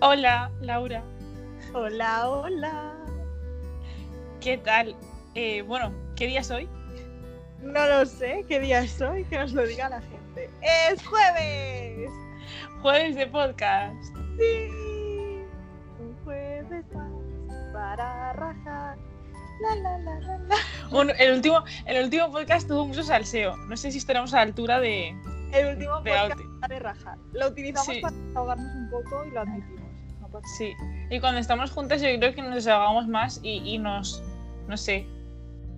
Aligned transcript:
Hola, 0.00 0.50
Laura. 0.60 1.02
Hola, 1.74 2.28
hola. 2.30 2.94
¿Qué 4.40 4.58
tal? 4.58 4.94
Eh, 5.34 5.62
bueno, 5.62 5.92
¿qué 6.16 6.26
día 6.26 6.40
es 6.40 6.50
hoy? 6.50 6.68
No 7.60 7.86
lo 7.86 8.06
sé, 8.06 8.44
¿qué 8.48 8.60
día 8.60 8.80
es 8.80 9.00
hoy? 9.00 9.24
Que 9.24 9.38
nos 9.38 9.52
lo 9.52 9.66
diga 9.66 9.88
la 9.88 10.00
gente. 10.00 10.50
¡Es 10.62 11.04
jueves! 11.04 12.10
Jueves 12.82 13.16
de 13.16 13.26
podcast. 13.26 13.96
Sí. 14.38 14.68
Un 15.98 16.16
jueves 16.24 16.84
más 16.94 17.72
para 17.72 18.32
rajar. 18.34 18.96
La, 19.60 19.74
la, 19.74 19.98
la, 19.98 20.20
la, 20.20 20.38
la. 20.38 20.56
Bueno, 20.90 21.12
el 21.18 21.34
último, 21.34 21.64
el 21.86 22.04
último 22.04 22.30
podcast 22.30 22.68
tuvo 22.68 22.86
mucho 22.86 23.02
salseo. 23.02 23.56
No 23.66 23.76
sé 23.76 23.90
si 23.90 23.98
estaremos 23.98 24.32
a 24.32 24.36
la 24.36 24.42
altura 24.42 24.78
de. 24.78 25.08
El 25.52 25.74
último 25.74 26.00
De 26.02 26.12
podcast 26.12 26.40
de 26.68 26.78
rajar. 26.78 27.18
Lo 27.32 27.48
utilizamos 27.48 27.86
Sí. 27.96 28.00
para 28.00 28.14
ahogarnos 28.36 28.72
un 28.76 28.90
poco 28.90 29.24
y 29.24 29.30
lo 29.32 29.40
admitimos. 29.40 29.77
Sí. 30.56 30.72
Y 31.10 31.20
cuando 31.20 31.40
estamos 31.40 31.70
juntas, 31.70 32.00
yo 32.02 32.08
creo 32.18 32.34
que 32.34 32.42
nos 32.42 32.54
desahogamos 32.54 33.06
más 33.08 33.40
y, 33.42 33.58
y 33.64 33.78
nos. 33.78 34.22
No 34.66 34.76
sé. 34.76 35.06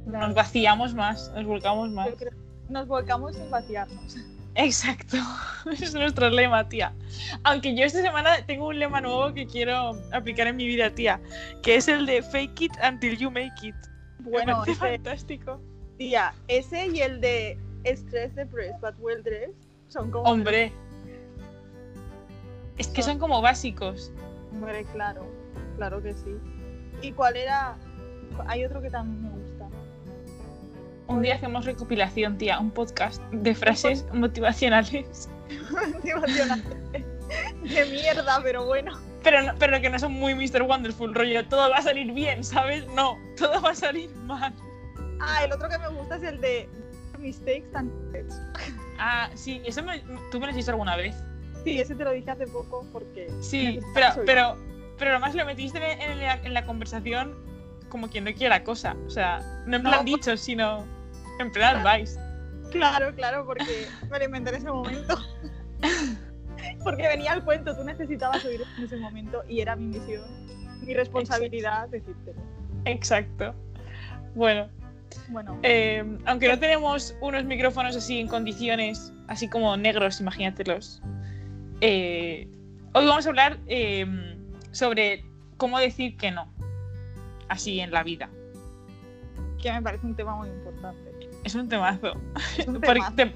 Nos 0.06 0.34
vaciamos 0.34 0.94
más, 0.94 1.30
nos 1.34 1.44
volcamos 1.44 1.90
más. 1.90 2.08
Yo 2.10 2.16
creo- 2.16 2.32
Nos 2.68 2.86
volcamos 2.88 3.36
sin 3.36 3.50
vaciarnos. 3.50 4.16
Exacto. 4.54 5.16
Es 5.70 5.94
nuestro 5.94 6.28
lema, 6.30 6.68
tía. 6.68 6.92
Aunque 7.44 7.76
yo 7.76 7.84
esta 7.84 8.00
semana 8.02 8.44
tengo 8.46 8.66
un 8.68 8.78
lema 8.78 9.00
nuevo 9.00 9.32
que 9.34 9.46
quiero 9.46 9.92
aplicar 10.12 10.46
en 10.48 10.56
mi 10.56 10.66
vida, 10.66 10.90
tía. 10.90 11.20
Que 11.62 11.76
es 11.76 11.86
el 11.86 12.06
de 12.06 12.22
fake 12.22 12.60
it 12.62 12.72
until 12.86 13.16
you 13.16 13.30
make 13.30 13.52
it. 13.62 13.74
Bueno, 14.20 14.64
fantástico. 14.64 15.60
tía, 15.98 16.32
ese 16.48 16.86
y 16.88 17.00
el 17.00 17.20
de 17.20 17.58
Stress 17.84 18.34
Depressed 18.34 18.80
but 18.80 18.94
Well 18.98 19.22
Dressed 19.22 19.54
son 19.88 20.10
como. 20.10 20.24
Hombre. 20.28 20.72
Es 22.78 22.88
que 22.88 23.02
son 23.02 23.18
como 23.18 23.40
básicos. 23.42 24.10
Hombre, 24.52 24.84
claro, 24.92 25.26
claro 25.76 26.02
que 26.02 26.12
sí. 26.14 26.36
¿Y 27.02 27.12
cuál 27.12 27.36
era? 27.36 27.76
Hay 28.46 28.64
otro 28.64 28.80
que 28.82 28.90
también 28.90 29.22
me 29.22 29.30
gusta. 29.42 29.68
Un 31.08 31.22
día 31.22 31.34
hacemos 31.34 31.64
recopilación, 31.64 32.38
tía, 32.38 32.58
un 32.60 32.70
podcast 32.70 33.20
de 33.32 33.54
frases 33.54 34.04
motivacionales. 34.12 35.28
Motivacionante. 35.94 36.76
De 37.62 37.86
mierda, 37.86 38.40
pero 38.42 38.64
bueno. 38.66 38.98
Pero, 39.22 39.42
no- 39.42 39.52
pero 39.58 39.80
que 39.80 39.90
no 39.90 39.98
son 39.98 40.12
muy 40.12 40.34
Mr. 40.34 40.62
Wonderful, 40.62 41.14
rollo. 41.14 41.46
Todo 41.48 41.68
va 41.70 41.78
a 41.78 41.82
salir 41.82 42.12
bien, 42.12 42.42
¿sabes? 42.44 42.86
No, 42.94 43.18
todo 43.36 43.60
va 43.60 43.70
a 43.70 43.74
salir 43.74 44.10
mal. 44.16 44.54
Ah, 45.20 45.44
el 45.44 45.52
otro 45.52 45.68
que 45.68 45.78
me 45.78 45.88
gusta 45.88 46.16
es 46.16 46.22
el 46.22 46.40
de 46.40 46.68
Mistakes 47.18 47.68
and 47.74 47.90
Regrets. 48.12 48.40
Ah, 48.98 49.28
sí, 49.34 49.60
eso 49.64 49.82
me- 49.82 50.00
tú 50.30 50.38
me 50.40 50.46
lo 50.46 50.50
has 50.50 50.56
dicho 50.56 50.70
alguna 50.70 50.96
vez. 50.96 51.14
Sí, 51.64 51.80
ese 51.80 51.94
te 51.94 52.04
lo 52.04 52.12
dije 52.12 52.30
hace 52.30 52.46
poco 52.46 52.86
porque. 52.92 53.28
Sí, 53.40 53.80
pero, 53.94 54.08
pero, 54.26 54.56
pero 54.98 55.10
además 55.12 55.34
lo 55.34 55.44
metiste 55.44 55.78
en, 56.02 56.18
la, 56.20 56.34
en 56.36 56.54
la 56.54 56.64
conversación 56.64 57.34
como 57.88 58.08
quien 58.08 58.24
no 58.24 58.32
quiere 58.32 58.48
la 58.50 58.64
cosa. 58.64 58.96
O 59.06 59.10
sea, 59.10 59.40
no 59.66 59.76
en 59.76 59.82
No, 59.82 59.90
plan 59.90 60.04
pues- 60.04 60.16
dicho, 60.16 60.36
sino 60.36 60.84
en 61.38 61.50
plan 61.52 61.84
advice. 61.86 62.18
Claro, 62.70 63.12
claro, 63.14 63.44
porque 63.46 63.86
me 64.10 64.18
lo 64.18 64.24
inventé 64.26 64.50
en 64.50 64.56
ese 64.56 64.70
momento. 64.70 65.18
Porque 66.84 67.08
venía 67.08 67.32
al 67.32 67.44
cuento, 67.44 67.74
tú 67.76 67.84
necesitabas 67.84 68.44
oír 68.44 68.62
en 68.78 68.84
ese 68.84 68.96
momento 68.98 69.42
y 69.48 69.60
era 69.60 69.76
mi 69.76 69.98
misión, 69.98 70.22
mi 70.84 70.94
responsabilidad 70.94 71.88
decírtelo. 71.88 72.40
Exacto. 72.84 73.54
Bueno, 74.34 74.68
Bueno, 75.28 75.58
eh, 75.62 76.04
aunque 76.26 76.48
no 76.48 76.58
tenemos 76.58 77.16
unos 77.20 77.44
micrófonos 77.44 77.96
así 77.96 78.18
en 78.20 78.28
condiciones, 78.28 79.12
así 79.28 79.48
como 79.48 79.76
negros, 79.76 80.20
imagínatelos. 80.20 81.02
Eh, 81.80 82.48
hoy 82.92 83.06
vamos 83.06 83.26
a 83.26 83.28
hablar 83.28 83.58
eh, 83.66 84.06
sobre 84.72 85.24
cómo 85.56 85.78
decir 85.78 86.16
que 86.16 86.30
no. 86.30 86.52
Así 87.48 87.80
en 87.80 87.90
la 87.90 88.02
vida. 88.02 88.28
que 89.60 89.72
me 89.72 89.82
parece 89.82 90.06
un 90.06 90.14
tema 90.14 90.36
muy 90.36 90.48
importante. 90.48 91.10
Es 91.44 91.54
un 91.54 91.68
temazo. 91.68 92.12
Es 92.58 92.66
un. 92.68 92.80
¿Te, 93.16 93.34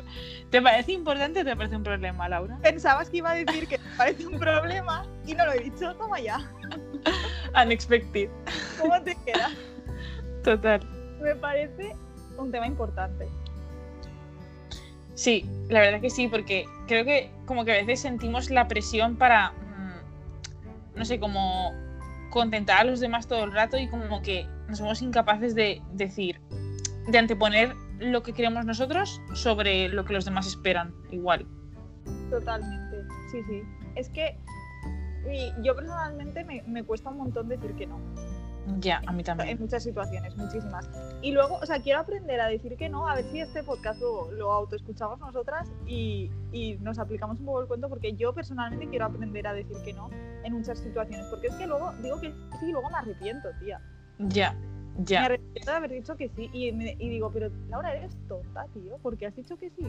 te 0.51 0.63
parece 0.63 0.93
importante 0.93 1.41
o 1.41 1.45
te 1.45 1.57
parece 1.57 1.77
un 1.77 1.83
problema, 1.83 2.29
Laura? 2.29 2.59
Pensabas 2.63 3.09
que 3.11 3.19
iba 3.19 3.31
a 3.31 3.35
decir 3.35 3.67
que 3.67 3.79
me 3.79 3.97
parece 3.97 4.27
un 4.27 4.39
problema 4.39 5.07
y 5.27 5.35
no 5.35 5.47
lo 5.47 5.53
he 5.53 5.61
dicho, 5.61 5.95
toma 5.97 6.21
ya. 6.21 6.39
Unexpected. 7.65 8.29
¿Cómo 8.81 9.03
te 9.03 9.17
queda? 9.25 9.51
Total. 10.43 10.81
Me 11.21 11.35
parece 11.35 11.97
un 12.37 12.51
tema 12.51 12.67
importante. 12.67 13.29
Sí, 15.15 15.49
la 15.69 15.81
verdad 15.81 16.01
que 16.01 16.11
sí, 16.11 16.29
porque 16.29 16.67
creo 16.87 17.05
que 17.05 17.31
como 17.47 17.65
que 17.65 17.73
a 17.73 17.77
veces 17.77 18.01
sentimos 18.01 18.51
la 18.51 18.67
presión 18.67 19.17
para, 19.17 19.51
mm, 19.53 20.99
no 20.99 21.05
sé, 21.05 21.21
como 21.21 21.73
contentar 22.31 22.81
a 22.81 22.85
los 22.85 23.01
demás 23.01 23.29
todo 23.29 23.45
el 23.45 23.53
rato 23.53 23.79
y 23.79 23.89
como 23.89 24.23
que 24.23 24.47
nos 24.69 24.79
somos 24.79 25.03
incapaces 25.03 25.55
de 25.55 25.81
decir, 25.93 26.41
de 27.07 27.19
anteponer 27.19 27.75
lo 28.01 28.23
que 28.23 28.33
queremos 28.33 28.65
nosotros 28.65 29.21
sobre 29.35 29.89
lo 29.89 30.05
que 30.05 30.15
los 30.15 30.25
demás 30.25 30.49
esperan, 30.49 30.93
igual. 31.13 31.47
Totalmente. 32.31 33.03
Sí, 33.31 33.39
sí. 33.49 33.63
Es 33.95 34.09
que 34.09 34.37
yo 35.63 35.75
personalmente 35.75 36.45
me, 36.45 36.63
me 36.67 36.83
cuesta 36.83 37.11
un 37.11 37.19
montón 37.19 37.49
decir 37.49 37.73
que 37.75 37.87
no. 37.87 37.99
Ya, 38.81 39.03
a 39.07 39.13
mí 39.13 39.19
En 39.21 39.25
también. 39.25 39.59
muchas 39.61 39.83
situaciones, 39.83 40.35
muchísimas. 40.37 40.89
Y 41.21 41.33
luego, 41.33 41.57
o 41.63 41.67
sea, 41.67 41.81
quiero 41.81 42.01
aprender 42.01 42.41
a 42.41 42.47
decir 42.49 42.77
que 42.77 42.89
no, 42.89 43.07
a 43.09 43.15
ver 43.15 43.25
si 43.31 43.41
este 43.41 43.63
podcast 43.63 44.01
lo, 44.01 44.31
lo 44.33 44.53
autoescuchamos 44.53 45.19
nosotras 45.21 45.69
y, 45.87 46.31
y 46.53 46.77
nos 46.81 46.99
aplicamos 46.99 47.39
un 47.41 47.47
poco 47.47 47.61
el 47.63 47.67
cuento, 47.67 47.89
porque 47.91 48.15
yo 48.15 48.33
personalmente 48.33 48.89
quiero 48.89 49.05
aprender 49.07 49.47
a 49.47 49.53
decir 49.53 49.77
que 49.85 49.93
no 49.93 50.09
en 50.45 50.53
muchas 50.55 50.79
situaciones, 50.79 51.27
porque 51.27 51.49
es 51.49 51.55
que 51.57 51.67
luego 51.67 51.93
digo 52.03 52.21
que 52.21 52.31
sí 52.59 52.67
y 52.69 52.73
luego 52.73 52.89
me 52.91 52.97
arrepiento, 52.99 53.49
tía. 53.61 53.81
Ya, 54.19 54.53
Me 54.99 55.05
ya. 55.05 55.25
arrepiento 55.27 55.71
de 55.71 55.77
haber 55.77 55.91
dicho 55.91 56.17
que 56.17 56.29
sí 56.31 56.49
y, 56.53 56.73
me- 56.73 56.97
y 56.99 57.09
digo, 57.11 57.31
pero 57.31 57.51
Laura, 57.69 57.95
eres 57.95 58.17
tonta, 58.29 58.67
tío, 58.73 58.97
porque 59.03 59.27
has 59.27 59.37
dicho 59.37 59.57
que 59.59 59.69
sí. 59.71 59.87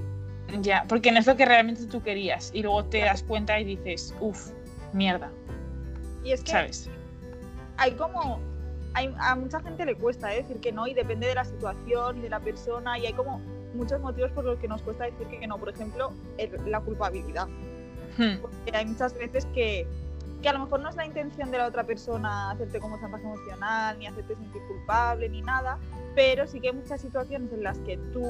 Ya, 0.62 0.84
porque 0.90 1.12
no 1.14 1.20
es 1.20 1.28
lo 1.28 1.36
que 1.38 1.46
realmente 1.46 1.86
tú 1.88 2.04
querías 2.04 2.52
y 2.54 2.62
luego 2.62 2.84
te 2.86 3.00
das 3.00 3.24
cuenta 3.24 3.58
y 3.60 3.64
dices, 3.64 4.14
uff, 4.20 4.52
mierda, 4.94 5.32
Y 6.26 6.32
es 6.34 6.44
que 6.44 6.52
¿sabes? 6.52 6.90
hay 7.78 7.92
como 7.94 8.40
hay, 8.96 9.14
a 9.20 9.36
mucha 9.36 9.60
gente 9.62 9.86
le 9.86 9.96
cuesta 9.96 10.34
¿eh? 10.34 10.38
decir 10.42 10.60
que 10.60 10.72
no 10.72 10.88
y 10.88 10.94
depende 10.94 11.28
de 11.28 11.36
la 11.36 11.46
situación 11.46 12.18
y 12.18 12.22
de 12.22 12.30
la 12.30 12.40
persona 12.40 12.98
y 12.98 13.06
hay 13.06 13.14
como 13.14 13.40
muchos 13.76 14.00
motivos 14.02 14.32
por 14.32 14.46
los 14.46 14.58
que 14.58 14.68
nos 14.68 14.82
cuesta 14.82 15.04
decir 15.04 15.28
que 15.28 15.46
no. 15.48 15.58
Por 15.60 15.70
ejemplo 15.70 16.14
el- 16.38 16.52
la 16.72 16.80
culpabilidad. 16.80 17.48
Hmm, 18.18 18.40
porque 18.42 18.72
hay 18.76 18.86
muchas 18.86 19.14
veces 19.14 19.46
que, 19.54 19.86
que 20.42 20.50
a 20.50 20.54
lo 20.54 20.60
mejor 20.60 20.80
no 20.80 20.90
es 20.90 20.96
la 20.96 21.06
intención 21.06 21.52
de 21.52 21.58
la 21.58 21.68
otra 21.68 21.84
persona 21.84 22.52
hacerte 22.52 22.80
como 22.80 22.98
chantaje 23.00 23.24
emocional 23.26 24.00
ni 24.00 24.08
hacerte 24.08 24.36
sentir 24.36 24.62
culpable 24.68 25.28
ni 25.28 25.42
nada 25.42 25.78
pero 26.16 26.48
sí 26.48 26.62
que 26.62 26.70
hay 26.70 26.76
muchas 26.76 27.02
situaciones 27.02 27.52
en 27.52 27.64
las 27.64 27.78
que 27.80 27.98
tú 28.14 28.24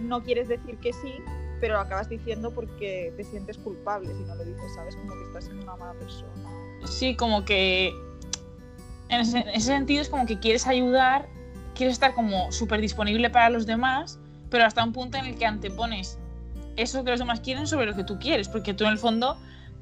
no 0.00 0.22
quieres 0.24 0.48
decir 0.48 0.78
que 0.78 0.92
sí 0.92 1.14
pero 1.60 1.74
lo 1.74 1.80
acabas 1.80 2.08
diciendo 2.08 2.50
porque 2.52 3.12
te 3.16 3.22
sientes 3.22 3.56
culpable 3.58 4.12
si 4.14 4.24
no 4.24 4.34
lo 4.34 4.44
dices 4.44 4.74
sabes 4.74 4.96
como 4.96 5.12
que 5.14 5.22
estás 5.24 5.44
siendo 5.44 5.62
una 5.64 5.76
mala 5.76 5.92
persona. 5.94 6.32
Sí, 6.86 7.14
como 7.16 7.44
que 7.44 7.92
en 9.08 9.20
ese, 9.20 9.38
en 9.38 9.48
ese 9.48 9.60
sentido 9.68 10.02
es 10.02 10.08
como 10.08 10.26
que 10.26 10.38
quieres 10.38 10.66
ayudar, 10.66 11.26
quieres 11.74 11.94
estar 11.94 12.14
como 12.14 12.50
súper 12.52 12.80
disponible 12.80 13.30
para 13.30 13.50
los 13.50 13.66
demás, 13.66 14.18
pero 14.50 14.64
hasta 14.64 14.84
un 14.84 14.92
punto 14.92 15.18
en 15.18 15.26
el 15.26 15.36
que 15.36 15.46
antepones 15.46 16.18
eso 16.76 17.04
que 17.04 17.10
los 17.10 17.18
demás 17.18 17.40
quieren 17.40 17.66
sobre 17.66 17.86
lo 17.86 17.94
que 17.94 18.04
tú 18.04 18.18
quieres, 18.18 18.48
porque 18.48 18.72
tú 18.74 18.84
en 18.84 18.90
el 18.90 18.98
fondo 18.98 19.36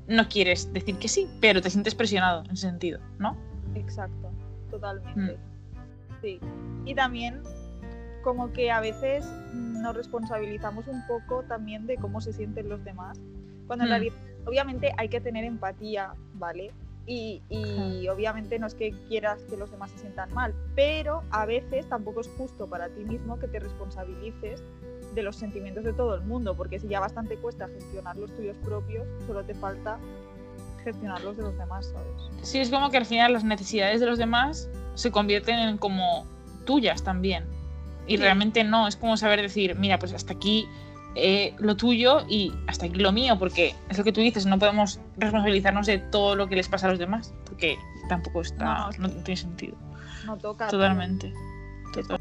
no 0.09 0.28
quieres 0.28 0.72
decir 0.72 0.97
que 0.98 1.09
sí, 1.09 1.28
pero 1.41 1.60
te 1.60 1.69
sientes 1.70 1.94
presionado 1.94 2.42
en 2.44 2.50
ese 2.53 2.69
sentido, 2.69 3.00
¿no? 3.19 3.36
Exacto, 3.75 4.31
totalmente. 4.70 5.20
Mm. 5.34 6.20
Sí. 6.22 6.41
Y 6.86 6.94
también 6.94 7.42
como 8.22 8.53
que 8.53 8.71
a 8.71 8.80
veces 8.80 9.27
nos 9.53 9.95
responsabilizamos 9.95 10.89
un 10.89 11.06
poco 11.06 11.42
también 11.45 11.86
de 11.86 11.97
cómo 11.97 12.21
se 12.21 12.33
sienten 12.33 12.68
los 12.68 12.83
demás. 12.84 13.18
Cuando 13.66 13.84
en 13.84 13.89
Mm. 13.89 13.92
realidad, 13.92 14.15
obviamente 14.47 14.92
hay 14.97 15.09
que 15.09 15.21
tener 15.21 15.45
empatía, 15.45 16.12
¿vale? 16.34 16.72
Y, 17.08 17.42
y 17.50 18.08
obviamente 18.08 18.58
no 18.58 18.66
es 18.66 18.74
que 18.74 18.91
quieras 19.08 19.41
que 19.48 19.56
los 19.56 19.70
demás 19.70 19.92
se 19.92 19.98
sientan 19.98 20.32
mal, 20.34 20.53
pero 20.74 21.22
a 21.30 21.47
veces 21.47 21.88
tampoco 21.88 22.20
es 22.20 22.28
justo 22.36 22.66
para 22.68 22.88
ti 22.88 23.04
mismo 23.04 23.38
que 23.38 23.47
te 23.47 23.60
responsabilices 23.60 24.60
de 25.14 25.22
los 25.22 25.36
sentimientos 25.36 25.84
de 25.84 25.92
todo 25.92 26.16
el 26.16 26.22
mundo, 26.22 26.56
porque 26.56 26.80
si 26.80 26.88
ya 26.88 26.98
bastante 27.00 27.36
cuesta 27.36 27.68
gestionar 27.68 28.16
los 28.16 28.34
tuyos 28.34 28.56
propios, 28.64 29.06
solo 29.26 29.44
te 29.44 29.54
falta 29.54 29.98
gestionar 30.82 31.22
los 31.22 31.36
de 31.36 31.44
los 31.44 31.56
demás, 31.56 31.86
¿sabes? 31.86 32.47
Sí, 32.47 32.58
es 32.58 32.70
como 32.70 32.91
que 32.91 32.97
al 32.97 33.06
final 33.06 33.32
las 33.32 33.44
necesidades 33.44 34.00
de 34.00 34.06
los 34.06 34.18
demás 34.18 34.68
se 34.94 35.10
convierten 35.10 35.58
en 35.58 35.78
como 35.78 36.26
tuyas 36.64 37.03
también. 37.03 37.44
Y 38.08 38.16
Sí. 38.16 38.22
realmente 38.22 38.62
no, 38.64 38.86
es 38.88 38.97
como 38.97 39.16
saber 39.16 39.42
decir, 39.42 39.74
mira, 39.76 39.98
pues 39.98 40.12
hasta 40.12 40.32
aquí 40.32 40.66
eh, 41.18 41.54
lo 41.59 41.77
tuyo 41.77 42.27
y 42.28 42.53
hasta 42.66 42.84
aquí 42.84 42.98
lo 42.98 43.10
mío, 43.10 43.39
porque 43.39 43.74
es 43.89 43.97
lo 43.97 44.04
que 44.04 44.13
tú 44.13 44.21
dices, 44.21 44.45
no 44.45 44.59
podemos 44.59 45.01
responsabilizarnos 45.16 45.86
de 45.86 45.98
todo 45.98 46.36
lo 46.36 46.47
que 46.47 46.57
les 46.57 46.68
pasa 46.68 46.89
a 46.89 46.91
los 46.91 46.98
demás, 46.98 47.33
porque 47.47 47.78
tampoco 48.10 48.42
está, 48.42 48.91
No, 48.98 49.09
no, 49.09 49.09
tiene 49.22 49.41
sentido. 49.41 49.77
No 50.27 50.36
toca. 50.36 50.68
Totalmente. 50.68 51.33
Total. 51.95 52.21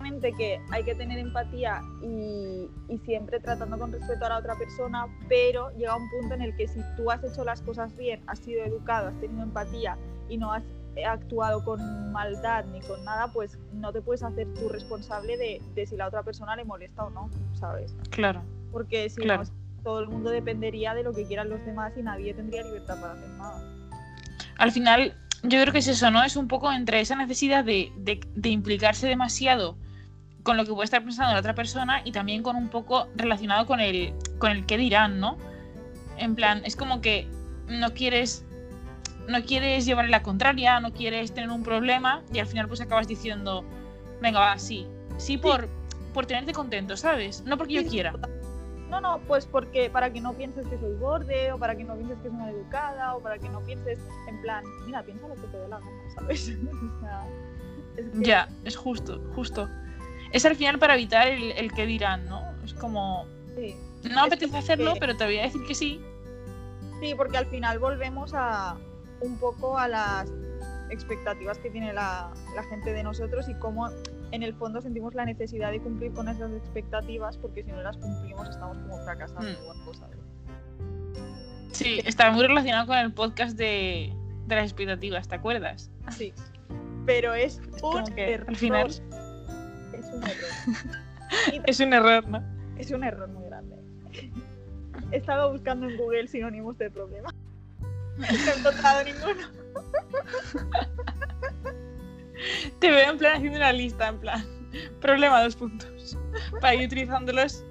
obviamente 0.00 0.32
que 0.32 0.60
hay 0.72 0.82
que 0.82 0.96
tener 0.96 1.20
empatía 1.20 1.80
y, 2.02 2.68
y, 2.88 2.98
siempre 3.04 3.38
tratando 3.38 3.78
con 3.78 3.92
respeto 3.92 4.26
a 4.26 4.30
la 4.30 4.38
otra 4.38 4.56
persona, 4.56 5.06
pero 5.28 5.70
llega 5.76 5.96
un 5.96 6.10
punto 6.10 6.34
en 6.34 6.42
el 6.42 6.56
que 6.56 6.66
si 6.66 6.80
tú 6.96 7.10
has 7.12 7.22
hecho 7.22 7.44
las 7.44 7.62
cosas 7.62 7.96
bien, 7.96 8.20
has 8.26 8.40
sido 8.40 8.64
educado, 8.64 9.08
has 9.08 9.20
tenido 9.20 9.44
empatía 9.44 9.96
y 10.28 10.36
no 10.36 10.52
has 10.52 10.64
actuado 11.04 11.62
con 11.64 12.12
maldad 12.12 12.64
ni 12.66 12.80
con 12.80 13.04
nada, 13.04 13.28
pues 13.32 13.58
no 13.74 13.92
te 13.92 14.00
puedes 14.00 14.22
hacer 14.22 14.46
tú 14.54 14.68
responsable 14.68 15.36
de, 15.36 15.60
de 15.74 15.86
si 15.86 15.96
la 15.96 16.06
otra 16.08 16.22
persona 16.22 16.56
le 16.56 16.64
molesta 16.64 17.04
o 17.04 17.10
no, 17.10 17.28
¿sabes? 17.54 17.94
Claro. 18.10 18.42
Porque 18.72 19.08
si 19.10 19.20
Claro. 19.20 19.44
no, 19.44 19.82
todo 19.82 20.00
el 20.00 20.08
mundo 20.08 20.30
dependería 20.30 20.94
de 20.94 21.02
lo 21.02 21.12
que 21.12 21.24
quieran 21.26 21.48
los 21.50 21.64
demás 21.66 21.92
y 21.96 22.02
nadie 22.02 22.32
tendría 22.34 22.62
libertad 22.62 23.00
para 23.00 23.12
hacer 23.12 23.28
nada. 23.30 23.62
Al 24.58 24.72
final, 24.72 25.14
yo 25.42 25.60
creo 25.60 25.72
que 25.72 25.78
es 25.80 25.88
eso, 25.88 26.10
¿no? 26.10 26.24
Es 26.24 26.36
un 26.36 26.48
poco 26.48 26.72
entre 26.72 27.00
esa 27.00 27.14
necesidad 27.16 27.62
de, 27.64 27.92
de- 27.98 28.20
de 28.34 28.48
implicarse 28.48 29.06
demasiado 29.06 29.76
con 30.42 30.56
lo 30.56 30.64
que 30.64 30.72
puede 30.72 30.84
estar 30.84 31.04
pensando 31.04 31.32
la 31.34 31.40
otra 31.40 31.54
persona 31.54 32.00
y 32.04 32.12
también 32.12 32.42
con 32.42 32.56
un 32.56 32.68
poco 32.68 33.08
relacionado 33.16 33.66
con 33.66 33.80
el, 33.80 34.14
con 34.38 34.50
el 34.52 34.64
qué 34.64 34.76
dirán, 34.78 35.20
¿no? 35.20 35.36
En 36.16 36.34
plan, 36.34 36.62
es 36.64 36.76
como 36.76 37.00
que 37.00 37.28
no 37.68 37.92
quieres 37.92 38.44
no 39.28 39.42
quieres 39.44 39.84
llevarle 39.86 40.10
la 40.10 40.22
contraria, 40.22 40.80
no 40.80 40.92
quieres 40.92 41.32
tener 41.34 41.50
un 41.50 41.62
problema 41.62 42.22
y 42.32 42.38
al 42.38 42.46
final 42.46 42.68
pues 42.68 42.80
acabas 42.80 43.08
diciendo, 43.08 43.64
venga, 44.20 44.40
va, 44.40 44.58
sí, 44.58 44.86
sí 45.18 45.36
por, 45.38 45.68
por 46.14 46.26
tenerte 46.26 46.52
contento, 46.52 46.96
¿sabes? 46.96 47.42
No 47.44 47.56
porque 47.58 47.74
yo 47.74 47.86
quiera. 47.86 48.12
No, 48.88 49.00
no, 49.00 49.18
pues 49.26 49.46
porque 49.46 49.90
para 49.90 50.12
que 50.12 50.20
no 50.20 50.32
pienses 50.34 50.66
que 50.68 50.78
soy 50.78 50.94
borde, 50.94 51.50
o 51.52 51.58
para 51.58 51.74
que 51.76 51.82
no 51.82 51.96
pienses 51.96 52.18
que 52.20 52.28
soy 52.30 52.50
educada, 52.50 53.16
o 53.16 53.20
para 53.20 53.36
que 53.38 53.48
no 53.48 53.60
pienses 53.62 53.98
en 54.28 54.40
plan, 54.42 54.64
mira, 54.86 55.02
piensa 55.02 55.26
lo 55.26 55.34
que 55.34 55.46
te 55.48 55.56
dé 55.58 55.68
la 55.68 55.80
gana, 55.80 56.10
¿sabes? 56.14 56.48
o 56.96 57.00
sea, 57.00 57.26
es 57.96 58.10
que- 58.10 58.24
Ya, 58.24 58.48
es 58.64 58.76
justo, 58.76 59.20
justo. 59.34 59.68
Es 60.30 60.44
al 60.46 60.54
final 60.54 60.78
para 60.78 60.94
evitar 60.94 61.26
el, 61.26 61.50
el 61.52 61.72
qué 61.72 61.84
dirán, 61.86 62.26
¿no? 62.28 62.42
Es 62.64 62.74
como, 62.74 63.26
sí. 63.56 63.74
no 64.04 64.20
Es 64.20 64.26
apetece 64.32 64.56
hacerlo, 64.56 64.94
que- 64.94 65.00
pero 65.00 65.16
te 65.16 65.24
voy 65.24 65.38
a 65.38 65.42
decir 65.42 65.62
que 65.66 65.74
sí. 65.74 66.00
Sí, 67.00 67.14
porque 67.16 67.38
al 67.38 67.46
final 67.46 67.78
volvemos 67.80 68.32
a 68.34 68.76
un 69.20 69.38
poco 69.38 69.78
a 69.78 69.88
las 69.88 70.30
expectativas 70.90 71.58
que 71.58 71.70
tiene 71.70 71.92
la, 71.92 72.32
la 72.54 72.62
gente 72.64 72.92
de 72.92 73.02
nosotros 73.02 73.48
y 73.48 73.54
cómo 73.54 73.88
en 74.32 74.42
el 74.42 74.54
fondo 74.54 74.80
sentimos 74.80 75.14
la 75.14 75.24
necesidad 75.24 75.70
de 75.72 75.80
cumplir 75.80 76.12
con 76.12 76.28
esas 76.28 76.52
expectativas 76.52 77.36
porque 77.38 77.62
si 77.64 77.70
no 77.72 77.82
las 77.82 77.96
cumplimos 77.96 78.48
estamos 78.48 78.78
como 78.78 78.98
fracasando 79.04 79.42
Hmm. 79.50 79.66
o 79.66 79.72
algo, 79.72 79.94
¿sabes? 79.94 80.18
Sí, 81.72 82.00
está 82.04 82.30
muy 82.30 82.46
relacionado 82.46 82.86
con 82.86 82.96
el 82.98 83.12
podcast 83.12 83.56
de, 83.58 84.12
de 84.46 84.54
las 84.54 84.64
expectativas, 84.64 85.28
¿te 85.28 85.34
acuerdas? 85.34 85.90
Sí. 86.10 86.32
Pero 87.04 87.34
es 87.34 87.60
un 87.82 88.04
error. 88.18 88.48
al 88.48 88.56
final- 88.56 88.86
Es 89.92 90.06
un 90.12 90.22
error. 90.22 90.36
Es 91.66 91.80
un 91.80 91.92
error, 91.92 92.28
¿no? 92.28 92.42
Es 92.78 92.90
un 92.92 93.02
error 93.04 93.28
muy 93.28 93.44
grande. 93.46 93.76
He 95.10 95.16
estado 95.16 95.50
buscando 95.52 95.88
en 95.88 95.96
Google 95.96 96.28
sinónimos 96.28 96.78
de 96.78 96.90
problema. 96.90 97.28
No 98.18 98.26
he 98.26 98.58
encontrado 98.58 99.04
ninguno. 99.04 99.48
Te 102.80 102.90
veo 102.90 103.10
en 103.10 103.18
plan 103.18 103.36
haciendo 103.36 103.58
una 103.58 103.72
lista, 103.72 104.08
en 104.08 104.18
plan, 104.18 104.44
problema, 105.00 105.42
dos 105.42 105.56
puntos, 105.56 106.18
para 106.60 106.74
ir 106.74 106.86
utilizándolos 106.86 107.64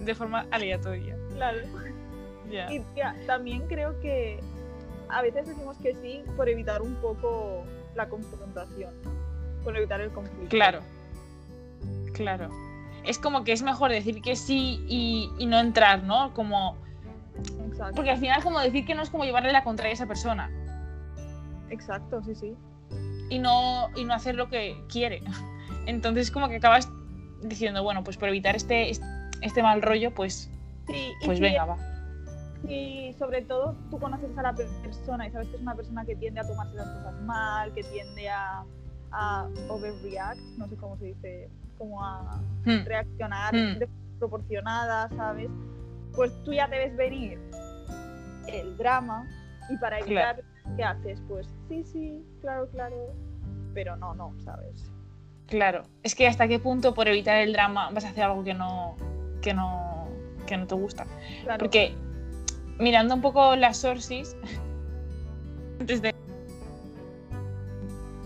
de 0.00 0.14
forma 0.14 0.46
aleatoria. 0.50 1.16
Claro. 1.34 1.58
Ya. 2.50 2.72
Y 2.72 2.80
tía, 2.94 3.14
también 3.26 3.66
creo 3.68 3.98
que 4.00 4.40
a 5.08 5.22
veces 5.22 5.46
decimos 5.46 5.76
que 5.78 5.94
sí 5.96 6.22
por 6.36 6.48
evitar 6.48 6.82
un 6.82 6.94
poco 6.96 7.64
la 7.94 8.08
confrontación, 8.08 8.92
por 9.62 9.76
evitar 9.76 10.00
el 10.00 10.10
conflicto. 10.10 10.48
Claro, 10.48 10.80
claro. 12.14 12.48
Es 13.04 13.18
como 13.18 13.44
que 13.44 13.52
es 13.52 13.62
mejor 13.62 13.90
decir 13.90 14.20
que 14.20 14.36
sí 14.36 14.84
y, 14.88 15.30
y 15.38 15.46
no 15.46 15.58
entrar, 15.58 16.02
¿no? 16.02 16.34
Como, 16.34 16.76
Exacto. 17.66 17.94
porque 17.96 18.10
al 18.10 18.18
final 18.18 18.42
como 18.42 18.58
decir 18.60 18.84
que 18.84 18.94
no 18.94 19.02
es 19.02 19.10
como 19.10 19.24
llevarle 19.24 19.52
la 19.52 19.62
contraria 19.64 19.92
a 19.92 19.94
esa 19.94 20.06
persona 20.06 20.50
Exacto, 21.70 22.22
sí, 22.22 22.34
sí. 22.34 22.56
y 23.30 23.38
no, 23.38 23.88
y 23.96 24.04
no 24.04 24.14
hacer 24.14 24.34
lo 24.34 24.48
que 24.48 24.82
quiere. 24.88 25.22
Entonces 25.86 26.30
como 26.30 26.48
que 26.48 26.56
acabas 26.56 26.88
diciendo, 27.42 27.82
bueno, 27.82 28.02
pues 28.04 28.16
por 28.16 28.28
evitar 28.28 28.56
este, 28.56 28.90
este 29.42 29.62
mal 29.62 29.82
rollo, 29.82 30.14
pues, 30.14 30.50
Sí, 30.86 31.12
y 31.20 31.26
pues 31.26 31.38
si- 31.38 31.42
venga, 31.44 31.66
va. 31.66 31.76
Y 32.66 33.12
sobre 33.18 33.42
todo 33.42 33.76
tú 33.90 33.98
conoces 34.00 34.36
a 34.36 34.42
la 34.42 34.52
per- 34.54 34.66
persona 34.82 35.26
y 35.28 35.30
sabes 35.30 35.48
que 35.48 35.56
es 35.56 35.62
una 35.62 35.74
persona 35.76 36.04
que 36.04 36.16
tiende 36.16 36.40
a 36.40 36.46
tomarse 36.46 36.74
las 36.74 36.88
cosas 36.88 37.20
mal, 37.22 37.72
que 37.74 37.84
tiende 37.84 38.28
a, 38.30 38.64
a 39.12 39.46
overreact, 39.68 40.40
no 40.56 40.66
sé 40.68 40.76
cómo 40.76 40.96
se 40.96 41.04
dice, 41.06 41.48
como 41.76 42.02
a 42.04 42.40
Hmm, 42.64 42.84
reaccionar 42.84 43.54
Mm. 43.54 43.78
de 43.78 43.86
forma 43.86 44.18
proporcionada, 44.18 45.08
¿sabes? 45.16 45.48
Pues 46.18 46.32
tú 46.42 46.52
ya 46.52 46.66
debes 46.66 46.96
venir 46.96 47.38
el 48.48 48.76
drama 48.76 49.24
y 49.70 49.76
para 49.76 50.00
evitar, 50.00 50.42
¿qué 50.76 50.82
haces? 50.82 51.22
Pues 51.28 51.46
sí, 51.68 51.84
sí, 51.84 52.26
claro, 52.40 52.68
claro, 52.70 53.14
pero 53.72 53.94
no, 53.94 54.16
no, 54.16 54.34
¿sabes? 54.40 54.90
Claro. 55.46 55.84
Es 56.02 56.16
que 56.16 56.26
hasta 56.26 56.48
qué 56.48 56.58
punto 56.58 56.92
por 56.92 57.06
evitar 57.06 57.36
el 57.36 57.52
drama 57.52 57.90
vas 57.92 58.04
a 58.04 58.08
hacer 58.08 58.24
algo 58.24 58.42
que 58.42 58.52
no, 58.52 58.96
que 59.42 59.54
no, 59.54 60.08
que 60.48 60.56
no 60.56 60.66
te 60.66 60.74
gusta. 60.74 61.06
Claro, 61.44 61.58
Porque 61.60 61.94
mirando 62.80 63.14
un 63.14 63.22
poco 63.22 63.54
las 63.54 63.76
sources, 63.76 64.36
antes 65.78 66.02
de. 66.02 66.12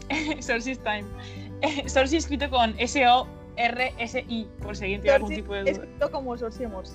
sources 0.41 0.81
time. 0.83 1.05
sources 1.91 2.25
escrito 2.25 2.49
con 2.49 2.75
S-O-R-S-I, 3.57 4.49
por 4.63 4.77
si 4.77 4.85
alguien 4.85 5.01
tiene 5.01 5.17
algún 5.17 5.35
tipo 5.35 5.55
de 5.55 5.61
duda. 5.61 5.71
escrito 5.71 6.11
como 6.11 6.37
Sorsi 6.37 6.67
Morsi. 6.67 6.95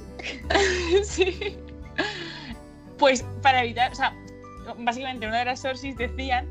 sí. 1.04 1.58
Pues 2.98 3.24
para 3.42 3.64
evitar, 3.64 3.92
o 3.92 3.96
sea, 3.96 4.14
básicamente 4.80 5.28
una 5.28 5.40
de 5.40 5.46
las 5.46 5.60
sources 5.60 5.96
decían 5.98 6.50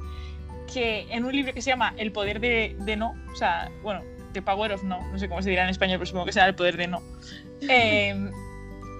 que 0.72 1.06
en 1.10 1.24
un 1.24 1.32
libro 1.32 1.52
que 1.52 1.62
se 1.62 1.70
llama 1.70 1.94
El 1.96 2.12
poder 2.12 2.40
de, 2.40 2.76
de 2.80 2.96
no, 2.96 3.14
o 3.32 3.36
sea, 3.36 3.70
bueno, 3.82 4.02
The 4.32 4.42
Power 4.42 4.72
of 4.72 4.82
No, 4.82 5.00
no 5.10 5.18
sé 5.18 5.28
cómo 5.28 5.42
se 5.42 5.50
dirá 5.50 5.64
en 5.64 5.70
español, 5.70 5.98
pero 5.98 6.06
supongo 6.06 6.26
que 6.26 6.32
será 6.32 6.46
el 6.46 6.54
poder 6.54 6.76
de 6.76 6.86
no. 6.88 7.02
Eh, 7.68 8.14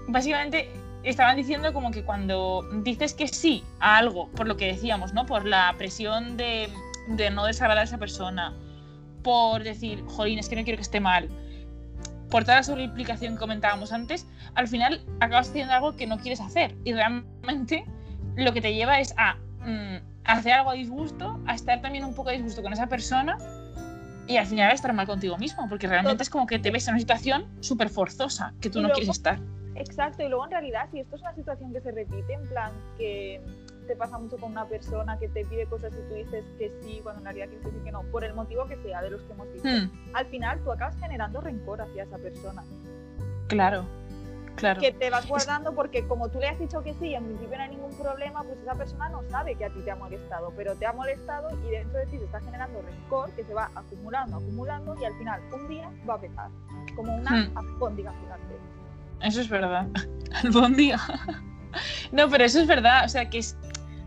básicamente 0.09 0.70
estaban 1.02 1.37
diciendo 1.37 1.75
como 1.75 1.91
que 1.91 2.02
cuando 2.02 2.67
dices 2.82 3.12
que 3.12 3.29
sí 3.29 3.62
a 3.81 3.99
algo, 3.99 4.29
por 4.31 4.49
lo 4.49 4.56
que 4.56 4.67
decíamos, 4.67 5.12
¿no? 5.12 5.26
Por 5.26 5.44
la 5.44 5.75
presión 5.76 6.38
de, 6.38 6.70
de 7.09 7.31
no 7.31 7.44
desagradar 7.44 7.82
a 7.82 7.85
esa 7.85 7.99
persona, 7.99 8.56
por 9.26 9.64
decir, 9.64 10.05
jolín, 10.06 10.38
es 10.38 10.49
que 10.49 10.55
no 10.55 10.62
quiero 10.62 10.76
que 10.76 10.82
esté 10.82 11.00
mal, 11.00 11.28
por 12.30 12.45
toda 12.45 12.59
la 12.59 12.62
sobreimplicación 12.62 13.35
que 13.35 13.40
comentábamos 13.40 13.90
antes, 13.92 14.25
al 14.54 14.68
final 14.68 15.04
acabas 15.18 15.49
haciendo 15.49 15.73
algo 15.73 15.97
que 15.97 16.06
no 16.06 16.18
quieres 16.18 16.40
hacer 16.40 16.76
y 16.85 16.92
realmente 16.92 17.85
lo 18.37 18.52
que 18.52 18.61
te 18.61 18.73
lleva 18.73 19.00
es 19.00 19.14
a 19.18 19.35
mm, 19.66 19.97
hacer 20.25 20.52
algo 20.52 20.71
a 20.71 20.75
disgusto, 20.75 21.40
a 21.45 21.56
estar 21.56 21.83
también 21.83 22.04
un 22.04 22.14
poco 22.14 22.28
a 22.28 22.33
disgusto 22.35 22.62
con 22.62 22.73
esa 22.73 22.87
persona 22.87 23.37
y 24.28 24.37
al 24.37 24.47
final 24.47 24.71
a 24.71 24.75
estar 24.75 24.92
mal 24.92 25.06
contigo 25.09 25.37
mismo, 25.38 25.68
porque 25.68 25.88
realmente 25.88 26.23
es 26.23 26.30
como 26.30 26.47
que 26.47 26.61
te 26.61 26.71
ves 26.71 26.87
en 26.87 26.95
una 26.95 27.00
situación 27.00 27.47
súper 27.59 27.88
forzosa 27.88 28.54
que 28.61 28.71
tú 28.71 28.78
Y 28.78 28.83
no 28.83 28.88
luego- 28.88 29.00
quieres 29.00 29.16
estar. 29.16 29.40
Exacto, 29.75 30.23
y 30.23 30.28
luego 30.28 30.45
en 30.45 30.52
realidad, 30.52 30.88
si 30.92 31.00
esto 31.00 31.16
es 31.16 31.23
una 31.23 31.35
situación 31.35 31.73
que 31.73 31.80
se 31.80 31.90
repite, 31.90 32.33
en 32.33 32.49
plan 32.49 32.71
que 32.97 33.40
te 33.87 33.97
pasa 33.97 34.19
mucho 34.19 34.37
con 34.37 34.52
una 34.52 34.66
persona 34.66 35.19
que 35.19 35.28
te 35.28 35.45
pide 35.45 35.66
cosas 35.66 35.93
y 35.93 36.09
tú 36.09 36.14
dices 36.14 36.45
que 36.59 36.73
sí, 36.83 37.00
cuando 37.02 37.21
en 37.21 37.25
realidad 37.26 37.47
quieres 37.49 37.64
decir 37.64 37.83
que 37.83 37.93
no, 37.93 38.02
por 38.12 38.25
el 38.25 38.35
motivo 38.35 38.66
que 38.66 38.76
sea 38.83 39.02
de 39.02 39.11
los 39.11 39.23
que 39.23 39.33
hemos 39.33 39.52
dicho, 39.52 39.66
Hmm, 39.69 39.90
al 40.14 40.26
final 40.26 40.61
tú 40.64 40.73
acabas 40.73 40.97
generando 40.99 41.40
rencor 41.40 41.81
hacia 41.81 42.02
esa 42.05 42.19
persona. 42.19 42.62
claro, 43.49 43.85
claro. 44.57 44.81
Que 44.81 44.93
te 44.93 45.11
vas 45.11 45.26
guardando 45.28 45.75
porque 45.75 46.07
como 46.09 46.28
tú 46.28 46.38
le 46.40 46.49
has 46.49 46.59
dicho 46.59 46.83
que 46.83 46.95
sí 46.95 47.09
y 47.09 47.14
en 47.14 47.25
principio 47.25 47.57
no 47.57 47.62
hay 47.62 47.71
ningún 47.71 47.95
problema, 47.97 48.43
pues 48.43 48.59
esa 48.59 48.75
persona 48.75 49.09
no 49.09 49.23
sabe 49.31 49.55
que 49.55 49.64
a 49.66 49.71
ti 49.71 49.81
te 49.85 49.90
ha 49.90 49.97
molestado, 49.97 50.52
pero 50.57 50.75
te 50.75 50.87
ha 50.87 50.93
molestado 50.93 51.49
y 51.66 51.71
dentro 51.71 51.99
de 51.99 52.07
ti 52.07 52.19
se 52.19 52.25
está 52.25 52.40
generando 52.40 52.83
rencor 52.83 53.31
que 53.33 53.45
se 53.45 53.55
va 53.55 53.71
acumulando, 53.75 54.37
acumulando 54.37 54.95
y 55.00 55.05
al 55.05 55.14
final 55.19 55.40
un 55.52 55.69
día 55.69 55.90
va 56.09 56.14
a 56.14 56.21
petar, 56.21 56.50
como 56.97 57.14
una 57.14 57.31
Hmm. 57.31 57.55
gigante. 57.97 58.57
Eso 59.23 59.40
es 59.40 59.49
verdad. 59.49 59.87
Albóndiga. 60.43 60.99
no, 62.12 62.28
pero 62.28 62.45
eso 62.45 62.61
es 62.61 62.66
verdad. 62.66 63.05
O 63.05 63.09
sea, 63.09 63.28
que 63.28 63.38
es, 63.38 63.57